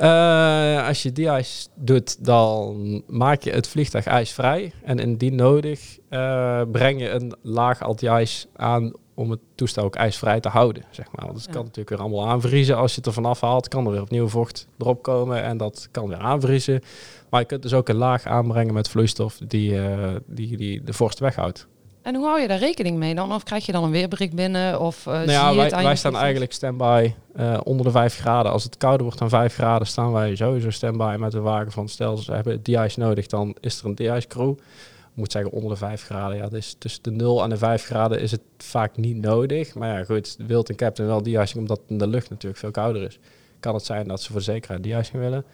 [0.02, 4.74] Uh, als je die ijs doet, dan maak je het vliegtuig ijsvrij.
[4.84, 10.40] En indien nodig, uh, breng je een laag anti-ijs aan om het toestel ook ijsvrij
[10.40, 10.84] te houden.
[10.90, 11.26] Zeg maar.
[11.26, 12.78] Want het kan natuurlijk weer allemaal aanvriezen.
[12.78, 15.88] Als je het er vanaf haalt, kan er weer opnieuw vocht erop komen en dat
[15.92, 16.82] kan weer aanvriezen.
[17.30, 20.94] Maar je kunt dus ook een laag aanbrengen met vloeistof die, uh, die, die de
[20.94, 21.68] vorst weghoudt.
[22.02, 23.34] En hoe hou je daar rekening mee dan?
[23.34, 24.80] Of krijg je dan een weerbericht binnen?
[24.80, 28.52] Of, uh, nou ja, wij, wij staan eigenlijk standby uh, onder de 5 graden.
[28.52, 31.90] Als het kouder wordt dan 5 graden, staan wij sowieso standby met de wagen van
[31.90, 34.52] stel ze hebben de nodig, dan is er een de crew.
[34.52, 36.38] Ik moet zeggen onder de 5 graden.
[36.38, 39.76] Ja, dus tussen de 0 en de 5 graden is het vaak niet nodig.
[39.76, 43.20] Maar ja, goed, wilt een captain wel de omdat de lucht natuurlijk veel kouder is.
[43.60, 45.46] Kan het zijn dat ze voor zekerheid willen.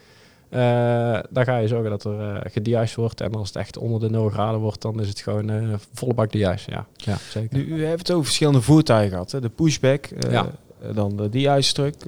[0.50, 3.22] Uh, dan ga je zorgen dat er uh, wordt.
[3.22, 6.14] En als het echt onder de 0 graden wordt, dan is het gewoon uh, volle
[6.14, 6.58] bak de Ja,
[6.96, 7.58] ja zeker.
[7.58, 9.32] Nu, u heeft het over verschillende voertuigen gehad.
[9.32, 9.42] Hè?
[9.42, 10.48] De pushback, ja.
[10.94, 11.40] dan de de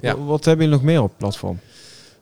[0.00, 0.16] Ja.
[0.16, 1.58] Wat hebben jullie nog meer op het platform?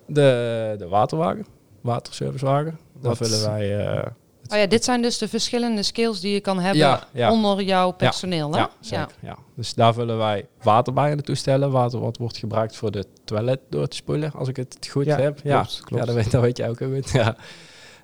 [0.06, 1.46] De, de waterwagen,
[1.80, 2.78] waterservicewagen.
[3.00, 4.02] Daar vullen wij
[4.48, 8.54] Oh ja, dit zijn dus de verschillende skills die je kan hebben onder jouw personeel.
[8.54, 11.70] Ja, ja, ja, Dus daar vullen wij water bij in de toestellen.
[11.70, 15.40] Water wat wordt gebruikt voor de toilet door te spoelen, als ik het goed heb.
[15.42, 16.02] ja, klopt.
[16.02, 17.10] ja dat, weet, dat weet je ook goed.
[17.10, 17.36] Ja.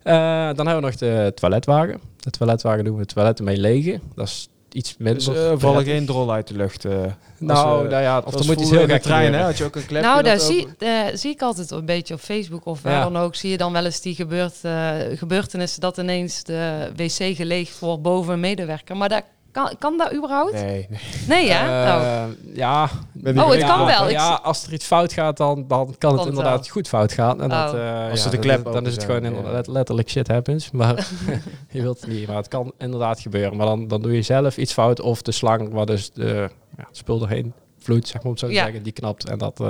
[0.05, 0.13] Uh,
[0.57, 2.01] dan hebben we nog de toiletwagen.
[2.17, 4.03] De toiletwagen doen we toiletten mee legen.
[4.15, 5.25] Dat is iets minder.
[5.25, 6.85] Dus, uh, vallen geen drol uit de lucht.
[6.85, 6.93] Uh,
[7.39, 9.43] nou, nou ja, of dan moet je heel gek trein, hè?
[9.43, 12.67] Had je ook een Nou, daar zie, uh, zie ik altijd een beetje op Facebook
[12.67, 13.35] of waar dan ook.
[13.35, 14.61] Zie je dan wel eens die gebeurt,
[15.15, 18.97] gebeurtenissen dat ineens de wc geleegd wordt boven een medewerker.
[18.97, 20.53] Maar daar kan, kan dat überhaupt?
[20.53, 20.87] Nee.
[20.90, 22.27] Nee, nee ja?
[22.27, 22.90] Uh, ja.
[23.25, 24.09] Oh, het kan wel.
[24.09, 27.43] Ja, als er iets fout gaat, dan, dan kan het inderdaad goed fout gaan.
[27.43, 27.64] En oh.
[27.64, 29.62] dat, uh, als ja, de klep dan, is het gewoon ja.
[29.67, 30.71] letterlijk shit happens.
[30.71, 31.09] Maar
[31.71, 32.27] je wilt het niet.
[32.27, 33.57] Maar het kan inderdaad gebeuren.
[33.57, 36.85] Maar dan, dan doe je zelf iets fout of de slang waar dus de, ja,
[36.87, 39.29] het spul doorheen vloeit, zeg maar om zo te zeggen, die knapt.
[39.29, 39.61] En dat...
[39.61, 39.69] Uh,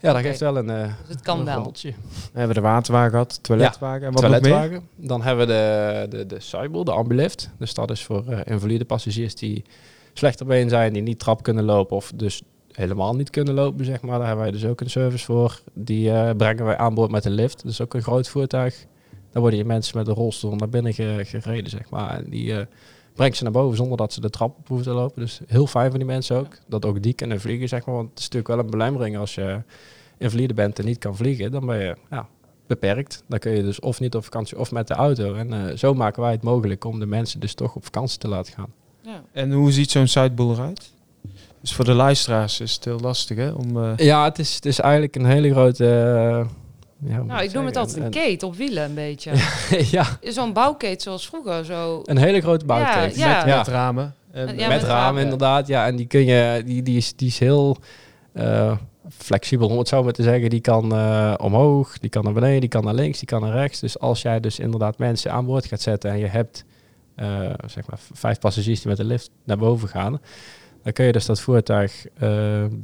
[0.00, 0.68] ja, dat geeft wel een.
[0.68, 1.72] Uh, dus het kan wel.
[1.82, 1.92] We
[2.32, 4.06] hebben de waterwagen gehad, toiletwagen.
[4.06, 4.88] en wat toiletwagen.
[4.96, 7.50] Dan hebben we de, de, de Cyber, de ambulift.
[7.58, 9.64] Dus dat is voor uh, invalide passagiers die
[10.12, 14.00] slechter been zijn, die niet trap kunnen lopen of dus helemaal niet kunnen lopen, zeg
[14.00, 14.18] maar.
[14.18, 15.60] Daar hebben wij dus ook een service voor.
[15.74, 17.62] Die uh, brengen wij aan boord met een lift.
[17.62, 18.86] Dus ook een groot voertuig.
[19.30, 22.10] Daar worden je mensen met een rolstoel naar binnen gereden, zeg maar.
[22.10, 22.54] En die
[23.18, 25.20] brengt ze naar boven zonder dat ze de trap op hoeven te lopen.
[25.20, 26.58] Dus heel fijn van die mensen ook.
[26.66, 27.94] Dat ook die kunnen vliegen, zeg maar.
[27.94, 29.62] Want het is natuurlijk wel een belemmering als je
[30.18, 31.50] invalide bent en niet kan vliegen.
[31.50, 32.28] Dan ben je ja,
[32.66, 33.22] beperkt.
[33.26, 35.34] Dan kun je dus of niet op vakantie of met de auto.
[35.34, 38.28] En uh, zo maken wij het mogelijk om de mensen dus toch op vakantie te
[38.28, 38.72] laten gaan.
[39.00, 39.22] Ja.
[39.32, 40.92] En hoe ziet zo'n siteboel eruit?
[41.60, 43.50] Dus voor de luisteraars is het heel lastig hè?
[43.50, 43.92] Om, uh...
[43.96, 45.84] Ja, het is, het is eigenlijk een hele grote...
[45.84, 46.46] Uh,
[46.98, 49.32] ja, nou, ik noem het altijd een kate op wielen een beetje.
[49.96, 50.06] ja.
[50.22, 51.64] Zo'n bouwkate zoals vroeger.
[51.64, 52.02] Zo.
[52.04, 53.18] Een hele grote bouwkate.
[53.18, 54.14] Ja, Met, met, ramen.
[54.30, 55.66] En, met, met, ramen, inderdaad.
[55.66, 57.76] Ja, en die kun je, die, die, is, die is heel
[58.34, 58.76] uh,
[59.16, 60.50] flexibel, om het zo maar te zeggen.
[60.50, 63.52] Die kan uh, omhoog, die kan naar beneden, die kan naar links, die kan naar
[63.52, 63.80] rechts.
[63.80, 66.64] Dus als jij dus inderdaad mensen aan boord gaat zetten en je hebt
[67.16, 70.20] uh, zeg maar vijf passagiers die met de lift naar boven gaan,
[70.82, 72.20] dan kun je dus dat voertuig, uh,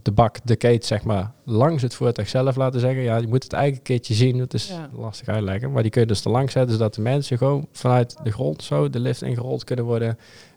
[0.02, 3.02] de bak, de kate, zeg maar, langs het voertuig zelf laten zeggen.
[3.02, 5.72] Ja, je moet het eigen keertje zien, dat is lastig uitleggen.
[5.72, 8.62] Maar die kun je dus te lang zetten, zodat de mensen gewoon vanuit de grond
[8.62, 10.08] zo de lift ingerold kunnen worden.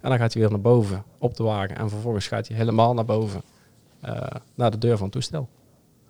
[0.01, 1.77] En dan gaat hij weer naar boven op de wagen.
[1.77, 3.41] En vervolgens gaat hij helemaal naar boven,
[4.05, 4.21] uh,
[4.55, 5.49] naar de deur van het toestel.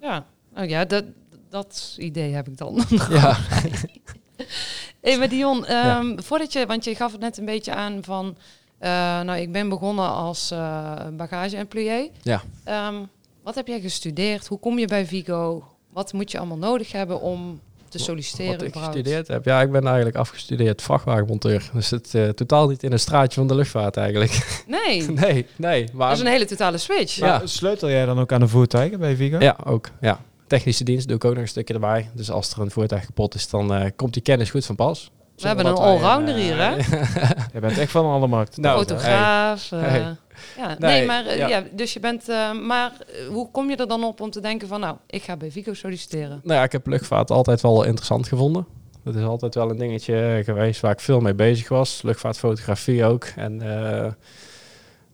[0.01, 1.03] Ja, oh ja, dat,
[1.49, 2.83] dat idee heb ik dan.
[3.09, 3.37] ja.
[5.01, 8.37] hey, maar Dion, um, voordat je, want je gaf het net een beetje aan van
[8.81, 8.89] uh,
[9.21, 12.09] nou, ik ben begonnen als uh, bagage-employé.
[12.21, 12.41] Ja.
[12.89, 13.09] Um,
[13.43, 14.47] wat heb jij gestudeerd?
[14.47, 15.63] Hoe kom je bij Vigo?
[15.93, 17.59] Wat moet je allemaal nodig hebben om
[17.89, 18.51] te solliciteren?
[18.51, 19.45] Wat ik gestudeerd heb?
[19.45, 21.69] Ja, ik ben eigenlijk afgestudeerd vrachtwagenmonteur.
[21.73, 24.31] Dus het uh, totaal niet in een straatje van de luchtvaart eigenlijk.
[24.67, 25.01] Nee.
[25.11, 25.89] nee, nee.
[25.93, 27.15] Maar, dat is een hele totale switch.
[27.15, 27.41] Ja.
[27.45, 29.39] Sleutel jij dan ook aan de voertuigen bij Vigo?
[29.39, 29.89] Ja, ook.
[30.01, 30.19] Ja.
[30.47, 32.09] Technische dienst doe ik ook nog een stukje erbij.
[32.13, 35.11] Dus als er een voertuig kapot is, dan komt die kennis goed van pas.
[35.41, 36.75] We hebben een allrounder hier, hè?
[37.53, 38.61] je bent echt van alle markten.
[38.61, 39.69] Nou, Fotograaf.
[39.69, 39.99] Hey.
[39.99, 40.07] Uh,
[40.57, 41.63] Ja, nee, maar uh, ja.
[41.71, 42.29] dus je bent.
[42.29, 42.91] Uh, maar
[43.29, 45.73] hoe kom je er dan op om te denken van, nou, ik ga bij Vico
[45.73, 46.41] solliciteren?
[46.43, 48.65] Nou ja, ik heb luchtvaart altijd wel interessant gevonden.
[49.03, 52.01] Dat is altijd wel een dingetje geweest waar ik veel mee bezig was.
[52.01, 53.25] Luchtvaartfotografie ook.
[53.35, 53.61] En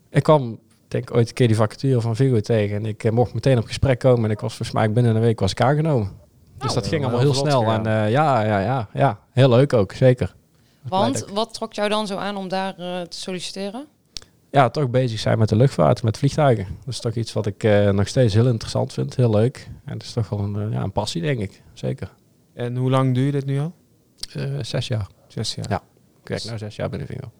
[0.10, 2.76] ik kwam, denk ooit een keer die vacature van Vigo tegen.
[2.76, 4.26] En ik mocht meteen op gesprek komen.
[4.26, 6.23] En ik was volgens mij binnen een week was ik aangenomen.
[6.63, 7.71] Dus dat ging allemaal heel snel.
[7.71, 10.36] En uh, ja, ja, ja, ja, heel leuk ook, zeker.
[10.88, 13.88] Want wat trok jou dan zo aan om daar uh, te solliciteren?
[14.54, 16.65] ja, toch bezig zijn met de luchtvaart, met vliegtuigen.
[16.86, 19.69] Dat is toch iets wat ik eh, nog steeds heel interessant vind, heel leuk.
[19.86, 21.62] En het is toch wel een, eh, ja, een passie, denk ik.
[21.73, 22.10] Zeker.
[22.54, 23.73] En hoe lang doe je dit nu al?
[24.36, 25.08] Uh, zes jaar.
[25.28, 25.65] Zes jaar.
[25.69, 25.82] Ja.
[26.21, 27.32] Ik werk nou zes jaar binnen Vingo.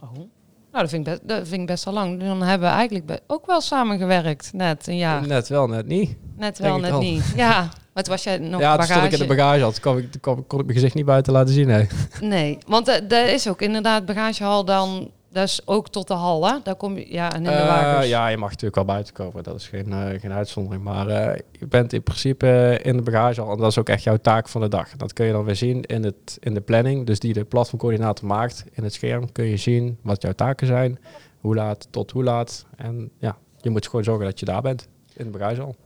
[0.00, 0.30] Oh.
[0.72, 2.20] Nou, dat vind, ik best, dat vind ik best wel lang.
[2.20, 5.26] Dan hebben we eigenlijk ook wel samengewerkt, net een jaar.
[5.26, 6.16] Net wel, net niet.
[6.36, 7.32] Net wel, net niet.
[7.36, 9.98] Ja, maar toen was jij nog Ja, toen stond ik in de bagage had, kon
[9.98, 11.66] ik, kon, kon ik mijn gezicht niet buiten laten zien.
[11.66, 11.86] Nee.
[12.20, 15.10] Nee, want er er is ook inderdaad bagagehal dan...
[15.30, 16.58] Dat is ook tot de hal, hè?
[16.62, 17.12] Daar kom je...
[17.12, 19.42] Ja, en in de Eh, ja, je mag natuurlijk wel buiten komen.
[19.42, 20.82] Dat is geen, eh, geen uitzondering.
[20.84, 23.52] Maar eh, je bent in principe in de bagage al.
[23.52, 24.96] En dat is ook echt jouw taak van de dag.
[24.96, 27.06] Dat kun je dan weer zien in, het, in de planning.
[27.06, 28.64] Dus die de platformcoördinator maakt.
[28.72, 30.98] In het scherm kun je zien wat jouw taken zijn.
[31.40, 32.66] Hoe laat tot hoe laat.
[32.76, 34.88] En ja, je moet gewoon zorgen dat je daar bent.
[35.16, 35.76] In de bagage al.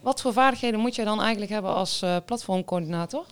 [0.00, 3.24] Wat voor vaardigheden moet je dan eigenlijk hebben als platformcoördinator?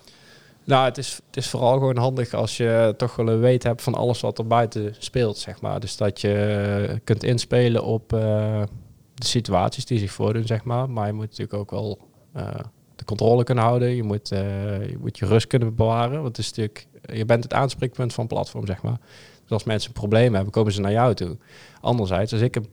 [0.69, 3.81] Nou, het is, het is vooral gewoon handig als je toch wel een weet hebt
[3.81, 5.79] van alles wat er buiten speelt, zeg maar.
[5.79, 8.61] Dus dat je kunt inspelen op eh,
[9.13, 10.89] de situaties die zich voordoen, zeg maar.
[10.89, 11.99] Maar je moet natuurlijk ook wel
[12.33, 12.59] eh,
[12.95, 13.95] de controle kunnen houden.
[13.95, 16.21] Je moet, eh, je moet je rust kunnen bewaren.
[16.21, 18.99] Want het is natuurlijk, je bent het aanspreekpunt van platform, zeg maar.
[19.41, 21.37] Dus als mensen een probleem hebben, komen ze naar jou toe.
[21.81, 22.67] Anderzijds, als ik een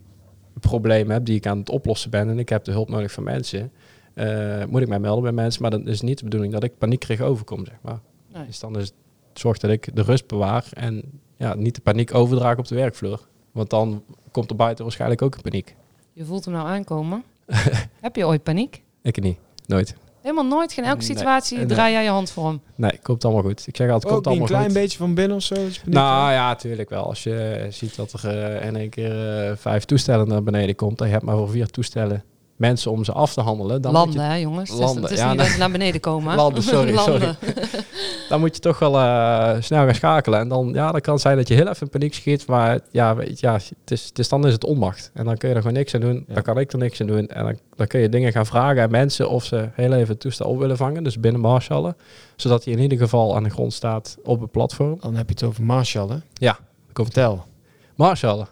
[0.60, 3.24] probleem heb die ik aan het oplossen ben en ik heb de hulp nodig van
[3.24, 3.72] mensen,
[4.16, 5.62] eh, moet ik mij melden bij mensen.
[5.62, 7.98] Maar dan is niet de bedoeling dat ik paniekerig overkom, zeg maar.
[8.32, 8.46] Nee.
[8.46, 8.94] Dus dan is het
[9.40, 11.02] zorg dat ik de rust bewaar en
[11.36, 13.26] ja, niet de paniek overdraag op de werkvloer.
[13.52, 15.76] Want dan komt er buiten waarschijnlijk ook een paniek.
[16.12, 17.24] Je voelt hem nou aankomen.
[18.00, 18.82] Heb je ooit paniek?
[19.02, 19.38] Ik niet.
[19.66, 19.96] Nooit.
[20.22, 20.72] Helemaal nooit.
[20.72, 21.66] Geen elke situatie Nee.
[21.66, 22.60] draai jij je hand voor hem.
[22.74, 23.66] Nee, komt allemaal goed.
[23.66, 24.80] Ik zeg altijd, Ook komt niet een allemaal klein goed.
[24.82, 25.54] beetje van binnen of zo?
[25.54, 27.04] dat je paniek Nou ja, tuurlijk wel.
[27.06, 31.00] Als je ziet dat er eh, in één keer eh, vijf toestellen naar beneden komt,
[31.00, 32.24] en je hebt maar voor vier toestellen
[32.56, 34.70] mensen om ze af te handelen, dan moet landen, je hè jongens?
[34.70, 35.44] Het is- Landen, het is ja, niet nee.
[35.44, 36.36] dat ze naar beneden komen.
[36.42, 37.36] Landen, sorry, Landen.
[38.28, 40.40] dan moet je toch wel eh, snel gaan schakelen.
[40.40, 42.46] En dan, ja, dat kan zijn dat je heel even in paniek schiet.
[42.46, 45.10] Maar ja, weet ja het is, het is, dan is het onmacht.
[45.14, 46.24] En dan kun je er gewoon niks aan doen.
[46.28, 46.34] Ja.
[46.34, 47.28] Dan kan ik er niks aan doen.
[47.28, 50.20] En dan, dan kun je dingen gaan vragen aan mensen of ze heel even het
[50.20, 51.04] toestel op willen vangen.
[51.04, 51.96] Dus binnen marshallen.
[52.36, 54.96] Zodat hij in ieder geval aan de grond staat op het platform.
[55.00, 56.16] Dan heb je het over Marshall, hè?
[56.32, 56.58] Ja,
[56.92, 57.44] Vertel.
[57.94, 58.48] Marshallen.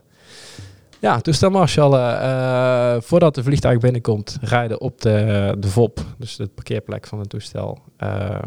[1.04, 2.20] Ja, toestel marshallen.
[2.20, 7.28] eh voordat de vliegtuig binnenkomt, rijden op de, de VOP, dus de parkeerplek van het
[7.28, 7.78] toestel.
[7.96, 8.38] eh,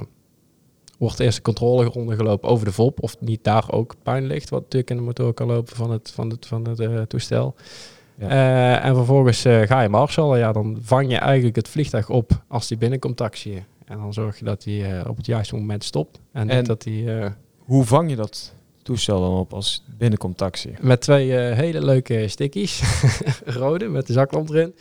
[0.97, 4.61] wordt eerst de controleronde gelopen over de VOP, of niet daar ook puin ligt, wat
[4.61, 7.55] natuurlijk in de motor kan lopen van het, van het, van het eh, toestel.
[8.19, 8.29] Ja.
[8.29, 10.39] Eh, en vervolgens eh, ga je marshallen.
[10.39, 13.63] Ja, dan vang je eigenlijk het vliegtuig op als die binnenkomt taxiën.
[13.85, 16.19] En dan zorg je dat hij eh, op het juiste moment stopt.
[16.31, 17.19] En, En- dat hij...
[17.21, 18.55] eh, Hoe vang je dat
[18.87, 20.73] toestel dan op als binnenkomt taxi?
[20.79, 22.81] Met twee eh, hele leuke stickies.
[23.45, 24.75] Rode, met de zaklamp erin.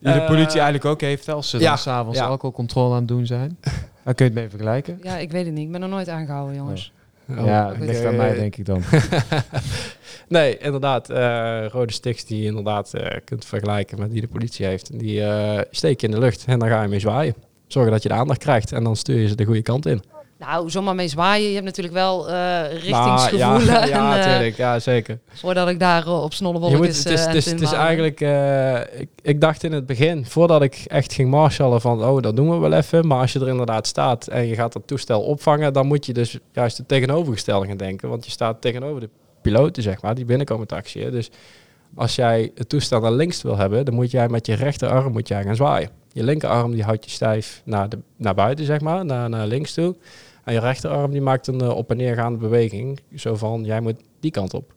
[0.00, 2.24] Die de Eh, politie eigenlijk ook heeft als ze ja, dan s'avonds ja.
[2.26, 3.58] alcoholcontrole aan het doen zijn.
[4.04, 4.98] Daar kun je het mee vergelijken.
[5.02, 5.64] Ja, ik weet het niet.
[5.66, 6.92] Ik ben er nooit aangehouden, jongens.
[7.30, 8.82] Oh, ja, dat ligt aan mij denk ik dan.
[10.28, 11.10] nee, inderdaad.
[11.10, 14.90] eh, rode sticks die je inderdaad eh, kunt vergelijken met die de politie heeft.
[14.90, 17.34] En Die eh, steek je in de lucht en dan ga je mee zwaaien.
[17.66, 20.02] Zorgen dat je de aandacht krijgt en dan stuur je ze de goede kant in.
[20.38, 21.46] Nou, zomaar mee zwaaien.
[21.48, 23.38] Je hebt natuurlijk wel eh Maar richtingsgevoel.
[23.72, 24.56] ja, en, ja, eh, natuurlijk.
[24.56, 25.18] Ja, zeker.
[25.32, 28.20] voordat ik daar eh, op snollebolletjes moet, het is, het is, het is eigenlijk...
[28.98, 32.04] ik, ik dacht in het begin, voordat ik echt ging marshallen van...
[32.04, 33.06] Oh, dat doen we wel even.
[33.06, 35.72] Maar als je er inderdaad staat en je gaat dat toestel opvangen...
[35.72, 38.08] dan moet je dus juist het tegenovergestelde gaan denken.
[38.08, 39.08] Want je staat tegenover de
[39.42, 41.10] piloten, zeg maar, die binnenkomen taxiën.
[41.10, 41.30] Dus
[41.94, 43.84] als jij het toestel naar links wil hebben...
[43.84, 45.90] dan moet jij met je rechterarm moet jij gaan zwaaien.
[46.14, 49.74] Je linkerarm die houdt je stijf naar, de, naar buiten, zeg maar, naar, naar links
[49.74, 49.96] toe.
[50.44, 53.00] En je rechterarm die maakt een eh, op- en neergaande beweging.
[53.14, 54.72] Zo van, jij moet die kant op.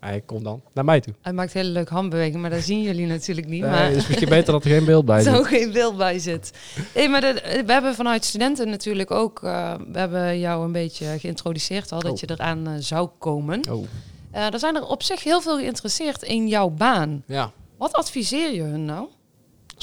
[0.00, 1.14] Hij komt dan naar mij toe.
[1.22, 3.60] Hij maakt hele leuke handbewegingen, maar dat zien jullie natuurlijk niet.
[3.60, 5.46] Nee, maar het is misschien beter dat er geen beeld bij zo zit.
[5.46, 6.52] geen beeld bij zit.
[6.92, 9.42] Hey, maar de- we hebben vanuit studenten natuurlijk ook...
[9.42, 12.18] eh, we hebben jou een beetje geïntroduceerd al, dat Oh.
[12.18, 13.60] je eraan eh, zou komen.
[13.70, 13.84] Oh,
[14.30, 17.22] Eh, er zijn er op zich heel veel geïnteresseerd in jouw baan.
[17.26, 17.52] ja.
[17.78, 19.06] Wat adviseer je hun nou?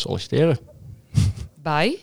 [0.01, 0.57] Solliciteren.
[1.55, 1.97] Bij?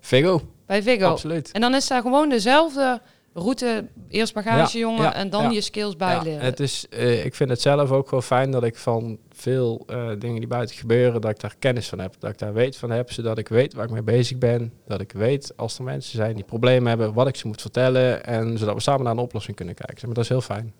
[0.00, 1.06] Vigo, Bij Vigo.
[1.10, 1.52] absoluut.
[1.52, 3.00] En dan is daar gewoon dezelfde
[3.34, 3.86] route.
[4.08, 5.50] Eerst bagage, Ja, en dan ja.
[5.50, 6.40] je skills Ja, bijleren.
[6.44, 10.08] het is, eh, ik vind het zelf ook wel fijn dat ik van veel eh,
[10.18, 12.14] dingen die buiten gebeuren, dat ik daar kennis van heb.
[12.18, 14.72] Dat ik daar weet van heb, zodat ik weet waar ik mee bezig ben.
[14.86, 18.24] Dat ik weet als er mensen zijn die problemen hebben, wat ik ze moet vertellen.
[18.24, 19.94] En zodat we samen naar een oplossing kunnen kijken.
[19.96, 20.72] Zeg Maar dat is heel fijn.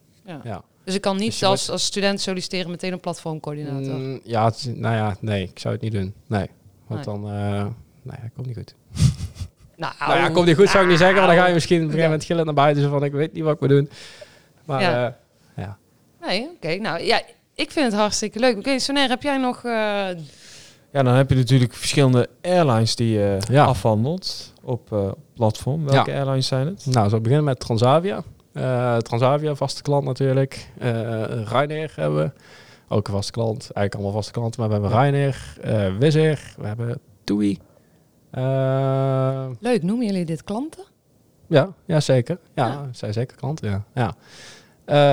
[0.44, 0.62] Ja.
[0.84, 3.94] Dus ik kan niet Dus als, moet- als student solliciteren meteen een platformcoördinator.
[3.94, 6.14] Mm, ja, het nou ja, nee, ik zou het niet doen.
[6.26, 6.46] Nee,
[6.86, 7.14] want Nee.
[7.14, 7.62] dan, eh
[8.02, 8.74] nee, dat komt niet goed.
[9.76, 11.16] Nou, Nou ja, komt niet goed, zou ik niet zeggen.
[11.18, 12.10] Maar dan ga je misschien op een gegeven Ja.
[12.10, 12.82] moment gillen naar buiten.
[12.82, 13.90] Zo van, ik weet niet wat ik moet doen.
[14.64, 14.90] Maar Ja.
[14.90, 15.16] ja,
[15.56, 15.78] ja.
[16.26, 16.74] Nee, oké.
[16.74, 17.22] Nou ja,
[17.54, 18.56] ik vind het hartstikke leuk.
[18.56, 19.56] Oké, Sonair, heb jij nog...
[19.64, 19.70] eh,
[20.90, 23.64] Ja, dan heb je natuurlijk verschillende airlines die je Ja.
[23.64, 25.84] afhandelt op eh, platform.
[25.84, 26.86] Welke airlines zijn het?
[26.86, 28.22] Nou, zo beginnen met Transavia.
[28.52, 30.68] Eh, Transavia, vaste klant natuurlijk.
[30.78, 30.90] Eh
[31.44, 32.30] Ryanair hebben we.
[32.88, 33.60] Ook een vaste klant.
[33.60, 34.60] Eigenlijk allemaal vaste klanten.
[34.60, 37.58] Maar we hebben Ryanair, uh, Wizz Air, we hebben TUI.
[38.32, 40.84] Uh, Leuk, noemen jullie dit klanten?
[41.46, 42.38] Ja, ja zeker.
[42.54, 42.88] Ja, ja.
[42.92, 43.84] zijn zeker klanten, ja.
[43.94, 44.14] ja.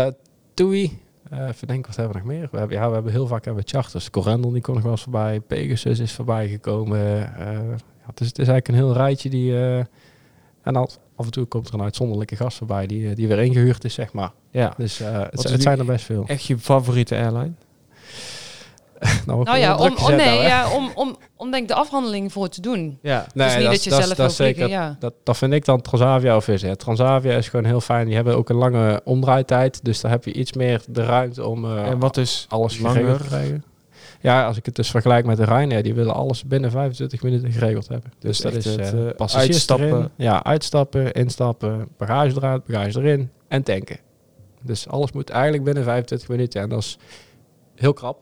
[0.05, 0.13] Uh,
[0.53, 0.99] TUI,
[1.33, 2.47] uh, even denken, wat hebben we nog meer?
[2.51, 4.09] We hebben, ja, we hebben heel vaak hebben charters.
[4.09, 5.39] Corendon, die kon nog wel eens voorbij.
[5.39, 6.99] Pegasus is voorbij gekomen.
[6.99, 9.55] ja, het, is, het is eigenlijk een heel rijtje die...
[10.61, 10.75] en
[11.21, 14.13] af en toe komt er een uitzonderlijke gast voorbij die, die weer ingehuurd is, zeg
[14.13, 14.31] maar.
[14.51, 14.73] Ja.
[14.77, 16.23] Dus het, het zijn er best veel.
[16.27, 17.51] Echt je favoriete airline?
[19.25, 22.49] nou, nou ja, om, oh, nee, nou, ja, om, om, om denk de afhandeling voor
[22.49, 22.99] te doen.
[23.01, 24.95] Ja, nee, dus niet dat, dat je dat, zelf dat, zeker, ja.
[24.99, 26.63] dat, dat vind ik dan Transavia of is.
[26.77, 28.05] Transavia is gewoon heel fijn.
[28.05, 31.65] Die hebben ook een lange omdraaitijd, dus daar heb je iets meer de ruimte om
[31.65, 33.63] uh, en wat is alles langer te krijgen.
[34.21, 37.51] Ja, als ik het dus vergelijk met de Ryanair, die willen alles binnen 25 minuten
[37.51, 38.11] geregeld hebben.
[38.19, 40.11] Dus, dus dat is het, uh, passagiers uitstappen.
[40.15, 43.97] Ja, uitstappen, instappen, bagage eruit, bagage erin en tanken.
[44.61, 46.61] Dus alles moet eigenlijk binnen 25 minuten.
[46.61, 46.97] En dat is
[47.75, 48.21] heel krap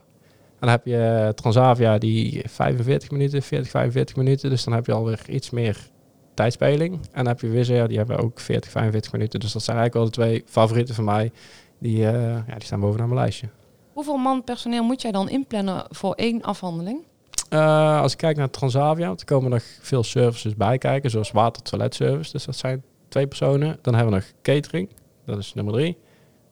[0.60, 4.50] dan heb je Transavia die 45 minuten, 40, 45 minuten.
[4.50, 5.90] Dus dan heb je alweer iets meer
[6.34, 6.94] tijdspeling.
[6.94, 9.40] En dan heb je Wizz Air, die hebben ook 40, 45 minuten.
[9.40, 11.32] Dus dat zijn eigenlijk wel de twee favorieten van mij.
[11.80, 12.12] Die, uh,
[12.48, 13.48] ja, die staan bovenaan mijn lijstje.
[14.00, 17.00] Hoeveel man personeel moet jij dan inplannen voor één afhandeling?
[17.50, 21.32] Uh, als ik kijk naar Transavia, want er komen nog veel services bij kijken, zoals
[21.32, 22.32] water-toiletservice.
[22.32, 23.80] Dus dat zijn twee personen.
[23.82, 24.90] Dan hebben we nog catering,
[25.26, 25.98] dat is nummer drie.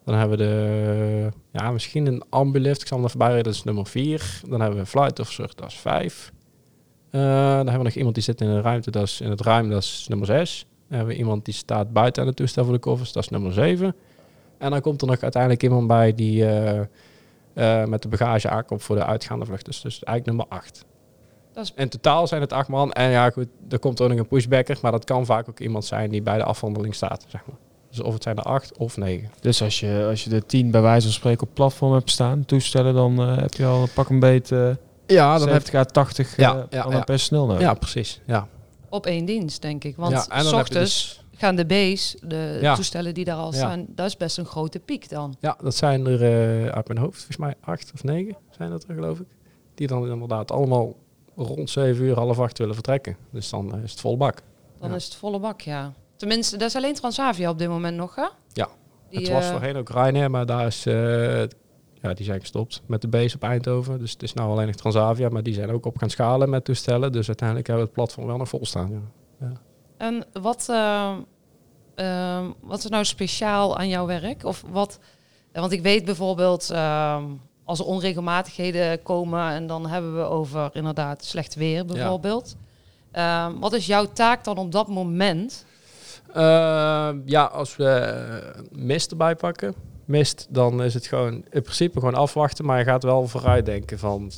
[0.04, 2.80] Dan hebben we de, ja, misschien een ambulift.
[2.80, 4.40] Ik zal er voorbij rijden, dat is nummer 4.
[4.48, 6.32] Dan hebben we een flight officer, dat is 5.
[7.10, 9.30] Uh, eh, dan hebben we nog iemand die zit in de ruimte, dat is in
[9.30, 10.66] het ruim, dat is nummer 6.
[10.88, 13.28] Dan hebben we iemand die staat buiten aan het toestel voor de koffers, dat is
[13.28, 13.94] nummer 7.
[14.58, 16.80] En dan komt er nog uiteindelijk iemand bij die uh,
[17.58, 19.64] uh, met de bagage aankomt voor de uitgaande vlucht.
[19.64, 20.84] Dus, dus eigenlijk nummer 8.
[21.52, 21.72] Dat is...
[21.76, 22.92] In totaal zijn het 8 man.
[22.92, 25.84] En ja, goed, er komt ook nog een pushbacker, maar dat kan vaak ook iemand
[25.84, 27.56] zijn die bij de afhandeling staat, zeg maar.
[27.88, 29.30] Dus of het zijn er acht of negen.
[29.40, 32.44] Dus als je, als je de tien bij wijze van spreken op platform hebt staan,
[32.44, 34.70] toestellen, dan uh, heb je al pak een beet uh,
[35.06, 35.88] ja, dan 70 heb...
[35.88, 37.00] 80 ja, uh, ja, ja.
[37.00, 37.60] personeel nodig.
[37.60, 38.20] Ja, precies.
[38.26, 38.48] Ja.
[38.88, 39.96] Op één dienst, denk ik.
[39.96, 41.24] Want ja, s ochtends dus...
[41.38, 45.08] gaan de B's, de toestellen die daar al staan, dat is best een grote piek
[45.08, 45.36] dan.
[45.40, 48.94] Ja, dat zijn er uit mijn hoofd, volgens mij acht of negen zijn dat er,
[48.94, 49.26] geloof ik.
[49.74, 50.94] Die dan inderdaad allemaal
[51.36, 53.16] rond zeven uur, half acht willen vertrekken.
[53.30, 54.42] Dus dan is het volle bak.
[54.80, 55.92] Dan is het volle bak, ja.
[56.16, 58.26] Tenminste, dat is alleen Transavia op dit moment nog, hè?
[58.52, 58.68] Ja,
[59.10, 61.40] die, het was uh, voorheen ook Ryanair, maar daar is, uh,
[62.02, 63.98] ja, die zijn gestopt met de base op Eindhoven.
[63.98, 66.64] Dus het is nou alleen nog Transavia, maar die zijn ook op gaan schalen met
[66.64, 67.12] toestellen.
[67.12, 68.90] Dus uiteindelijk hebben we het platform wel nog vol staan.
[68.90, 69.00] Ja.
[69.46, 69.52] ja.
[69.98, 71.16] En wat, uh,
[72.60, 74.44] wat is nou speciaal aan jouw werk?
[74.44, 74.98] Of wat,
[75.52, 77.24] want ik weet bijvoorbeeld ehm,
[77.64, 82.56] als er onregelmatigheden komen en dan hebben we over inderdaad slecht weer bijvoorbeeld.
[83.12, 83.46] Ja.
[83.46, 85.64] Ehm, wat is jouw taak dan op dat moment?
[86.36, 92.14] Uh, ja, als we mist erbij pakken, mist, dan is het gewoon in principe gewoon
[92.14, 92.64] afwachten.
[92.64, 94.30] Maar je gaat wel vooruit denken van,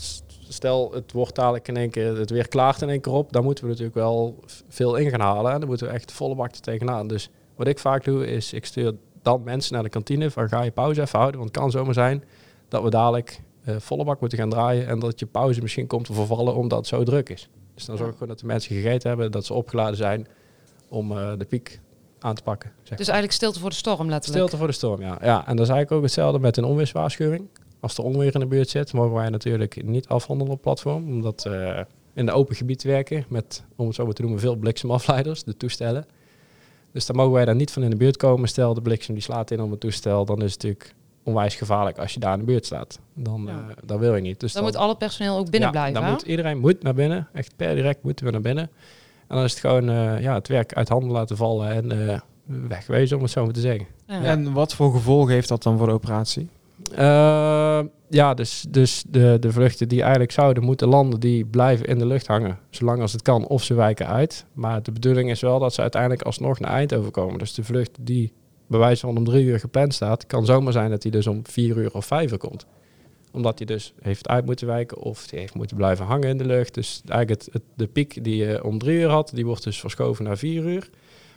[0.53, 3.33] stel het wordt dadelijk in één keer, het weer klaart in één keer op.
[3.33, 5.53] Dan moeten we natuurlijk wel veel in gaan halen.
[5.53, 7.07] En dan moeten we echt volle bak er tegenaan.
[7.07, 10.63] Dus wat ik vaak doe, is ik stuur dan mensen naar de kantine van ga
[10.63, 11.41] je pauze even houden.
[11.41, 12.25] Want het kan zomaar zijn
[12.69, 14.87] dat we dadelijk uh, volle bak moeten gaan draaien.
[14.87, 17.49] En dat je pauze misschien komt te vervallen omdat het zo druk is.
[17.75, 20.27] Dus dan zorg ik gewoon dat de mensen gegeten hebben, dat ze opgeladen zijn
[20.89, 21.81] om uh, de piek
[22.19, 22.73] aan te pakken.
[22.83, 24.45] Zeg dus eigenlijk stilte voor de storm letterlijk?
[24.45, 25.19] Stilte voor de storm, ja.
[25.23, 25.47] ja.
[25.47, 27.49] En dat is eigenlijk ook hetzelfde met een onweerswaarschuwing.
[27.81, 31.05] Als er onweer in de buurt zit, mogen wij natuurlijk niet afhandelen op platform.
[31.09, 31.81] Omdat uh,
[32.15, 35.57] in de open gebied werken met, om het zo maar te noemen, veel bliksemafleiders, de
[35.57, 36.07] toestellen.
[36.93, 38.49] Dus dan mogen wij daar niet van in de buurt komen.
[38.49, 41.99] Stel de bliksem die slaat in op het toestel, dan is het natuurlijk onwijs gevaarlijk
[41.99, 42.99] als je daar in de buurt staat.
[43.15, 43.53] Dan, ja.
[43.53, 44.41] uh, dan wil je niet.
[44.41, 46.01] Dus dan, dan, moet alle personeel ook binnen ja, blijven.
[46.01, 47.29] Dan moet iedereen moet naar binnen.
[47.33, 48.71] Echt per direct moeten we naar binnen.
[49.27, 52.21] En dan is het gewoon uh, ja, het werk uit handen laten vallen en uh,
[52.69, 53.87] wegwezen, om het zo maar te zeggen.
[54.07, 54.23] Ja.
[54.23, 56.49] En wat voor gevolgen heeft dat dan voor de operatie?
[56.93, 61.99] Uh, ja, dus, dus de, de vluchten die eigenlijk zouden moeten landen, die blijven in
[61.99, 62.59] de lucht hangen.
[62.71, 64.45] Zolang als het kan, of ze wijken uit.
[64.53, 67.39] Maar de bedoeling is wel dat ze uiteindelijk alsnog naar Eindhoven komen.
[67.39, 68.33] Dus de vlucht die
[68.67, 71.41] bij wijze van om drie uur gepland staat, kan zomaar zijn dat die dus om
[71.47, 72.67] vier uur of vijf uur komt
[73.33, 76.45] omdat hij dus heeft uit moeten wijken of die heeft moeten blijven hangen in de
[76.45, 76.75] lucht.
[76.75, 80.25] Dus eigenlijk het, de piek die je om drie uur had, die wordt dus verschoven
[80.25, 80.91] naar vier uur.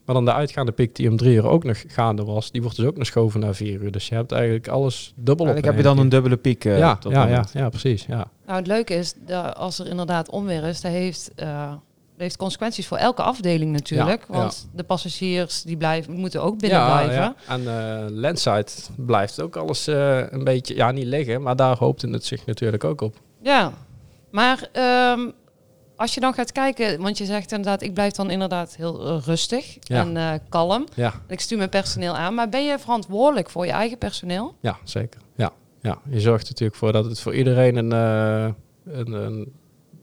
[0.06, 2.78] Maar dan de uitgaande piek die om drie uur ook nog gaande was, die wordt
[2.78, 3.92] dus ook nog geschoven naar vier uur.
[3.92, 5.64] Dus je hebt eigenlijk alles dubbel op.
[5.64, 6.66] heb je dan een dubbele piek.
[6.66, 8.06] Uh, ja, ja, ja, ja, precies.
[8.06, 8.28] Ja.
[8.46, 11.32] Nou, het leuke is, dat als er inderdaad onweer is, dat heeft...
[11.36, 11.74] Uh,
[12.18, 14.26] heeft consequenties voor elke afdeling natuurlijk.
[14.28, 17.16] want de passagiers die blijven, moeten ook binnen ja, blijven.
[17.16, 17.36] Ja.
[17.48, 22.10] En uh, landside blijft ook alles uh, een beetje, ja niet liggen, maar daar hoopte
[22.10, 23.16] het zich natuurlijk ook op.
[23.42, 23.74] Ja,
[24.32, 24.70] maar
[25.18, 25.34] um,
[26.04, 29.22] als je dan gaat kijken, want je zegt inderdaad, ik blijf dan inderdaad heel uh,
[29.26, 30.86] rustig en uh, kalm.
[30.96, 31.14] Ja.
[31.28, 34.56] Ik stuur mijn personeel aan, maar ben je verantwoordelijk voor je eigen personeel?
[34.60, 35.22] Ja, zeker.
[35.36, 35.52] Ja.
[35.82, 38.54] Ja, je zorgt natuurlijk voor dat het voor iedereen een, uh,
[38.98, 39.54] een, een,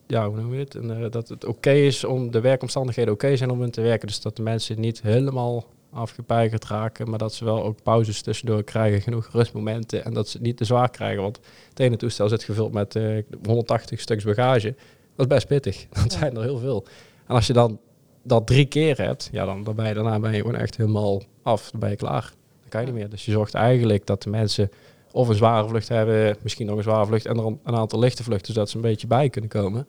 [0.07, 0.75] ja, hoe noem je het?
[0.75, 4.07] Uh, dat het oké is om de werkomstandigheden oké zijn om in te werken.
[4.07, 8.63] Dus dat de mensen niet helemaal afgepeigerd raken, maar dat ze wel ook pauzes tussendoor
[8.63, 11.21] krijgen, genoeg rustmomenten en dat ze het niet te zwaar krijgen.
[11.21, 11.39] Want
[11.69, 14.75] het ene toestel zit gevuld met uh, 180 stuks bagage.
[15.21, 15.87] Dat is best pittig.
[16.03, 16.85] Dat zijn er heel veel.
[17.27, 17.79] En als je dan
[18.23, 21.21] dat drie keer hebt, ja, dan, dan ben je daarna ben je gewoon echt helemaal
[21.41, 21.71] af.
[21.71, 22.33] Dan ben je klaar.
[22.59, 23.09] Dan kan je niet meer.
[23.09, 24.69] Dus je zorgt eigenlijk dat de mensen
[25.11, 28.23] of een zware vlucht hebben, misschien nog een zware vlucht en er een, aantal lichte
[28.23, 29.87] vluchten, zodat ze een beetje bij kunnen komen.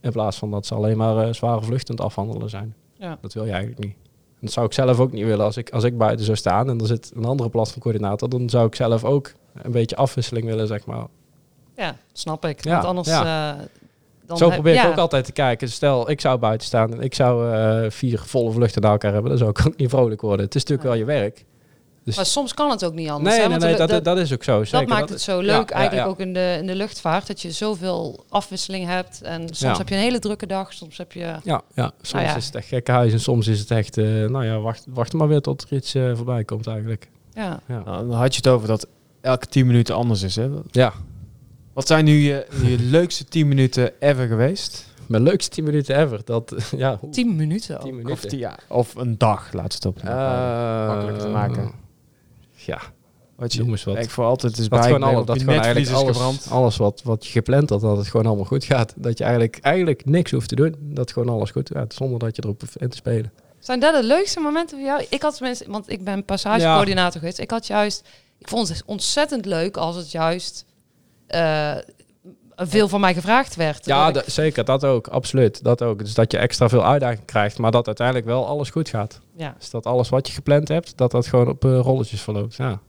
[0.00, 2.74] In plaats van dat ze alleen maar uh, zware vluchten afhandelen zijn.
[2.98, 3.18] Ja.
[3.20, 3.94] Dat wil je eigenlijk niet.
[4.28, 5.44] En dat zou ik zelf ook niet willen.
[5.44, 8.66] Als ik, als ik buiten zou staan en er zit een andere platformcoördinator, dan zou
[8.66, 11.06] ik zelf ook een beetje afwisseling willen, zeg maar.
[11.76, 12.64] Ja, snap ik.
[12.64, 13.08] Ja, Want anders...
[13.08, 13.56] Ja.
[13.58, 13.64] Uh,
[14.38, 15.68] dan Zo probeer ik ook altijd te kijken.
[15.68, 19.30] Stel, ik zou buiten staan en ik zou uh, vier volle vluchten naar elkaar hebben,
[19.30, 20.44] dan zou ik ook niet vrolijk worden.
[20.44, 21.44] Het is natuurlijk wel je werk.
[22.04, 23.36] Dus maar soms kan het ook niet anders.
[23.36, 24.64] Nee, nee, nee dat, dat, is ook zo.
[24.64, 24.86] Zeker.
[24.86, 27.26] Dat maakt het zo leuk eigenlijk ook in de, in de luchtvaart.
[27.26, 29.22] Dat je zoveel afwisseling hebt.
[29.22, 30.72] En soms heb je een hele drukke dag.
[30.72, 31.20] Soms heb je...
[31.42, 33.12] Ja, ja soms nou is het echt gekke huis.
[33.12, 33.96] En soms is het echt...
[33.96, 37.08] Uh, nou ja, wacht, wacht maar weer tot er iets uh, voorbij komt eigenlijk.
[37.34, 37.60] Ja.
[37.66, 38.86] Nou, dan had je het over dat
[39.20, 40.36] elke tien minuten anders is.
[40.36, 40.48] Hè?
[40.70, 40.92] Ja.
[41.72, 44.90] Wat zijn nu je, je leukste tien minuten ever geweest?
[45.06, 46.20] Mijn leukste 10 minuten ever.
[46.24, 47.80] Dat, ja, 10 minuten?
[47.80, 48.12] 10 minuten.
[48.12, 49.98] Of, ja, of een dag, laat het op.
[50.04, 51.72] Uh, makkelijk te maken
[52.66, 52.80] ja,
[53.36, 53.96] wat je, wat.
[53.96, 57.32] Ik voor altijd is bij gewoon alles, dat gewoon eigenlijk alles, alles wat, wat je
[57.32, 58.92] gepland had, dat het gewoon allemaal goed gaat.
[58.96, 60.76] Dat je eigenlijk, eigenlijk niks hoeft te doen.
[60.80, 63.32] Dat gewoon alles goed gaat, zonder dat je erop hoeft in te spelen.
[63.58, 65.04] Zijn dat de leukste momenten voor jou?
[65.08, 67.38] Ik had mensen, want ik ben passagecoördinator geweest.
[67.38, 68.08] Ik had juist,
[68.38, 70.64] ik vond het ontzettend leuk als het juist
[71.34, 71.76] uh,
[72.56, 73.86] veel van mij gevraagd werd.
[73.86, 74.64] Ja, zeker.
[74.64, 75.06] Dat ook.
[75.06, 75.62] Absoluut.
[75.64, 75.98] Dat ook.
[75.98, 79.20] Dus dat je extra veel uitdaging krijgt, maar dat uiteindelijk wel alles goed gaat.
[79.36, 79.54] Ja.
[79.58, 82.56] Dus dat alles wat je gepland hebt, dat dat gewoon op uh, rolletjes verloopt.
[82.56, 82.80] Ja.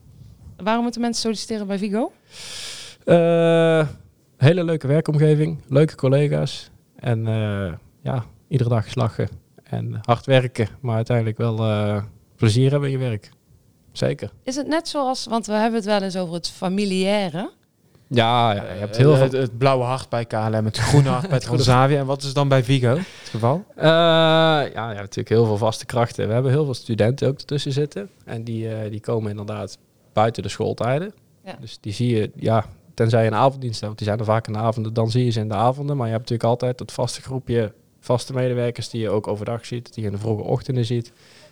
[0.58, 2.12] Waarom moeten mensen solliciteren bij Vigo?
[3.06, 3.88] Uh,
[4.38, 9.30] hele leuke werkomgeving, leuke collega's en uh, ja, iedere dag lachen
[9.64, 11.56] en hard werken, maar uiteindelijk wel
[12.36, 13.32] plezier hebben in je werk.
[13.92, 14.32] Zeker.
[14.44, 17.52] Is het net zoals, want we hebben het wel eens over het familiaire.
[18.08, 19.40] Ja, ja, je hebt heel veel...
[19.40, 22.00] Het, blauwe hart bij KLM, het groene hart bij Transavia.
[22.04, 23.64] En wat is dan bij Vigo het geval?
[23.78, 26.28] Uh, ja, ja, natuurlijk heel veel vaste krachten.
[26.28, 28.10] We hebben heel veel studenten ook ertussen zitten.
[28.26, 29.78] En die, uh, die komen inderdaad
[30.14, 31.14] buiten de schooltijden.
[31.46, 31.56] Ja.
[31.60, 34.54] Dus die zie je, ja, tenzij je een avonddienst hebt, die zijn er vaak in
[34.54, 35.98] de avonden, dan zie je ze in de avonden.
[35.98, 37.74] Maar je hebt natuurlijk altijd het vaste groepje
[38.04, 41.06] vaste medewerkers die je ook overdag ziet, die je in de vroege ochtenden ziet,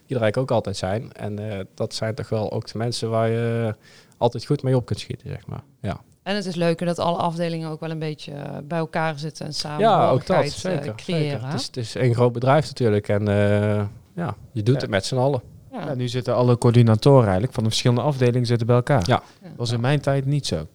[0.06, 1.14] die er eigenlijk ook altijd zijn.
[1.14, 3.76] En uh, dat zijn toch wel ook de mensen waar je
[4.18, 5.64] altijd goed mee op kunt schieten, zeg maar.
[5.82, 6.02] Ja.
[6.24, 9.46] En het is leuker dat alle afdelingen ook wel een beetje eh, bij elkaar zitten
[9.46, 11.44] en samen ja, ook dat, eh, zeker, creëren.
[11.44, 13.84] Het, is, het is een groot bedrijf natuurlijk en uh,
[14.16, 15.42] ja, je doet het met z'n allen.
[15.72, 15.86] Ja.
[15.86, 15.94] ja.
[15.94, 19.04] nu zitten alle coördinatoren eigenlijk van de verschillende afdelingen zitten bij elkaar.
[19.06, 19.22] Ja.
[19.42, 20.68] Dat was in mijn tijd niet zo.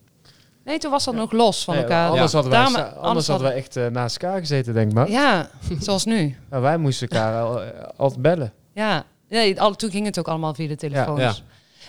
[0.64, 2.10] Nee, toen was dat nog los van elkaar.
[2.10, 5.10] Anders hadden wij, Daarom, anders hadden we echt uh, naast elkaar gezeten, denk ik maar.
[5.10, 5.48] Ja,
[5.80, 6.36] zoals nu.
[6.50, 7.60] Nou, wij moesten elkaar al,
[7.96, 8.52] altijd bellen.
[8.72, 11.42] Ja, nee, al, toen ging het ook allemaal via de telefoons.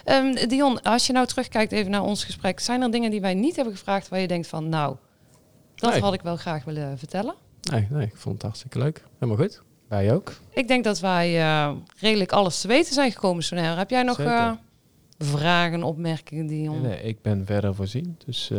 [0.09, 3.33] Um, Dion, als je nou terugkijkt even naar ons gesprek, zijn er dingen die wij
[3.33, 4.95] niet hebben gevraagd waar je denkt van, nou,
[5.75, 7.35] dat had ik wel graag willen vertellen?
[7.71, 9.03] Nee, nee, ik vond het hartstikke leuk.
[9.19, 9.61] Helemaal goed.
[9.87, 10.33] Wij ook.
[10.49, 13.77] Ik denk dat wij uh, redelijk alles te weten zijn gekomen, Sonair.
[13.77, 14.51] Heb jij nog uh,
[15.17, 16.81] vragen, opmerkingen, Dion?
[16.81, 18.49] Nee, nee, ik ben verder voorzien, dus...
[18.49, 18.57] Uh,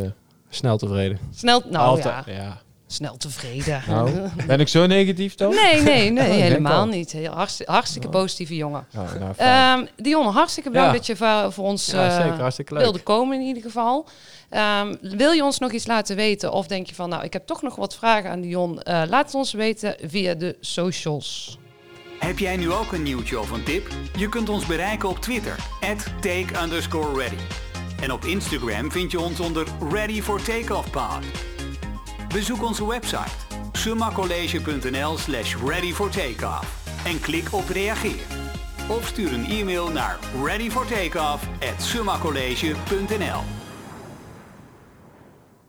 [0.48, 1.18] snel tevreden.
[1.30, 2.22] Snel, nou ja.
[2.26, 3.82] ja snel tevreden.
[3.86, 4.10] Nou,
[4.46, 5.50] ben ik zo negatief dan?
[5.50, 7.12] Nee, nee, nee, oh, helemaal niet.
[7.12, 8.86] Heel hartstikke, hartstikke positieve jongen.
[8.96, 12.36] Oh, nou, um, Dion, hartstikke bedankt dat je voor, voor ons uh,
[12.68, 14.06] wilde komen in ieder geval.
[14.80, 17.46] Um, wil je ons nog iets laten weten of denk je van, nou, ik heb
[17.46, 18.70] toch nog wat vragen aan Dion?
[18.70, 21.58] Uh, laat het ons weten via de socials.
[22.18, 23.88] Heb jij nu ook een nieuwtje of een tip?
[24.16, 25.56] Je kunt ons bereiken op Twitter,
[26.20, 27.42] take underscore ready.
[28.00, 31.57] En op Instagram vind je ons onder Ready for Takeoff Pod.
[32.34, 33.30] Bezoek onze website
[33.72, 35.94] summacollege.nl slash ready
[37.04, 38.26] en klik op reageer.
[38.88, 43.40] Of stuur een e-mail naar readyfortakeoff at summacollege.nl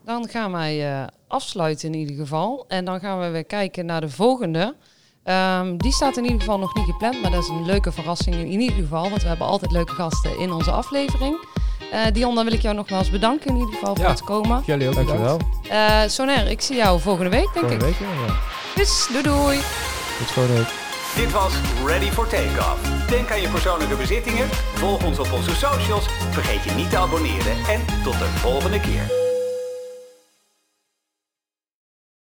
[0.03, 2.65] Dan gaan wij uh, afsluiten in ieder geval.
[2.67, 4.75] En dan gaan we weer kijken naar de volgende.
[5.23, 8.35] Um, die staat in ieder geval nog niet gepland, maar dat is een leuke verrassing
[8.35, 9.09] in ieder geval.
[9.09, 11.47] Want we hebben altijd leuke gasten in onze aflevering.
[11.93, 14.63] Uh, Dion, dan wil ik jou nogmaals bedanken in ieder geval voor het komen.
[14.65, 15.39] Jullie ook, dankjewel.
[15.71, 17.97] Uh, Soner, ik zie jou volgende week, denk volgende ik.
[17.99, 18.33] Week, ja, ja.
[18.75, 19.57] Dus, doei doei.
[20.17, 20.69] Tot volgende week.
[21.15, 21.53] Dit was
[21.85, 23.07] Ready for Takeoff.
[23.07, 27.57] Denk aan je persoonlijke bezittingen, volg ons op onze socials, vergeet je niet te abonneren
[27.67, 29.28] en tot de volgende keer.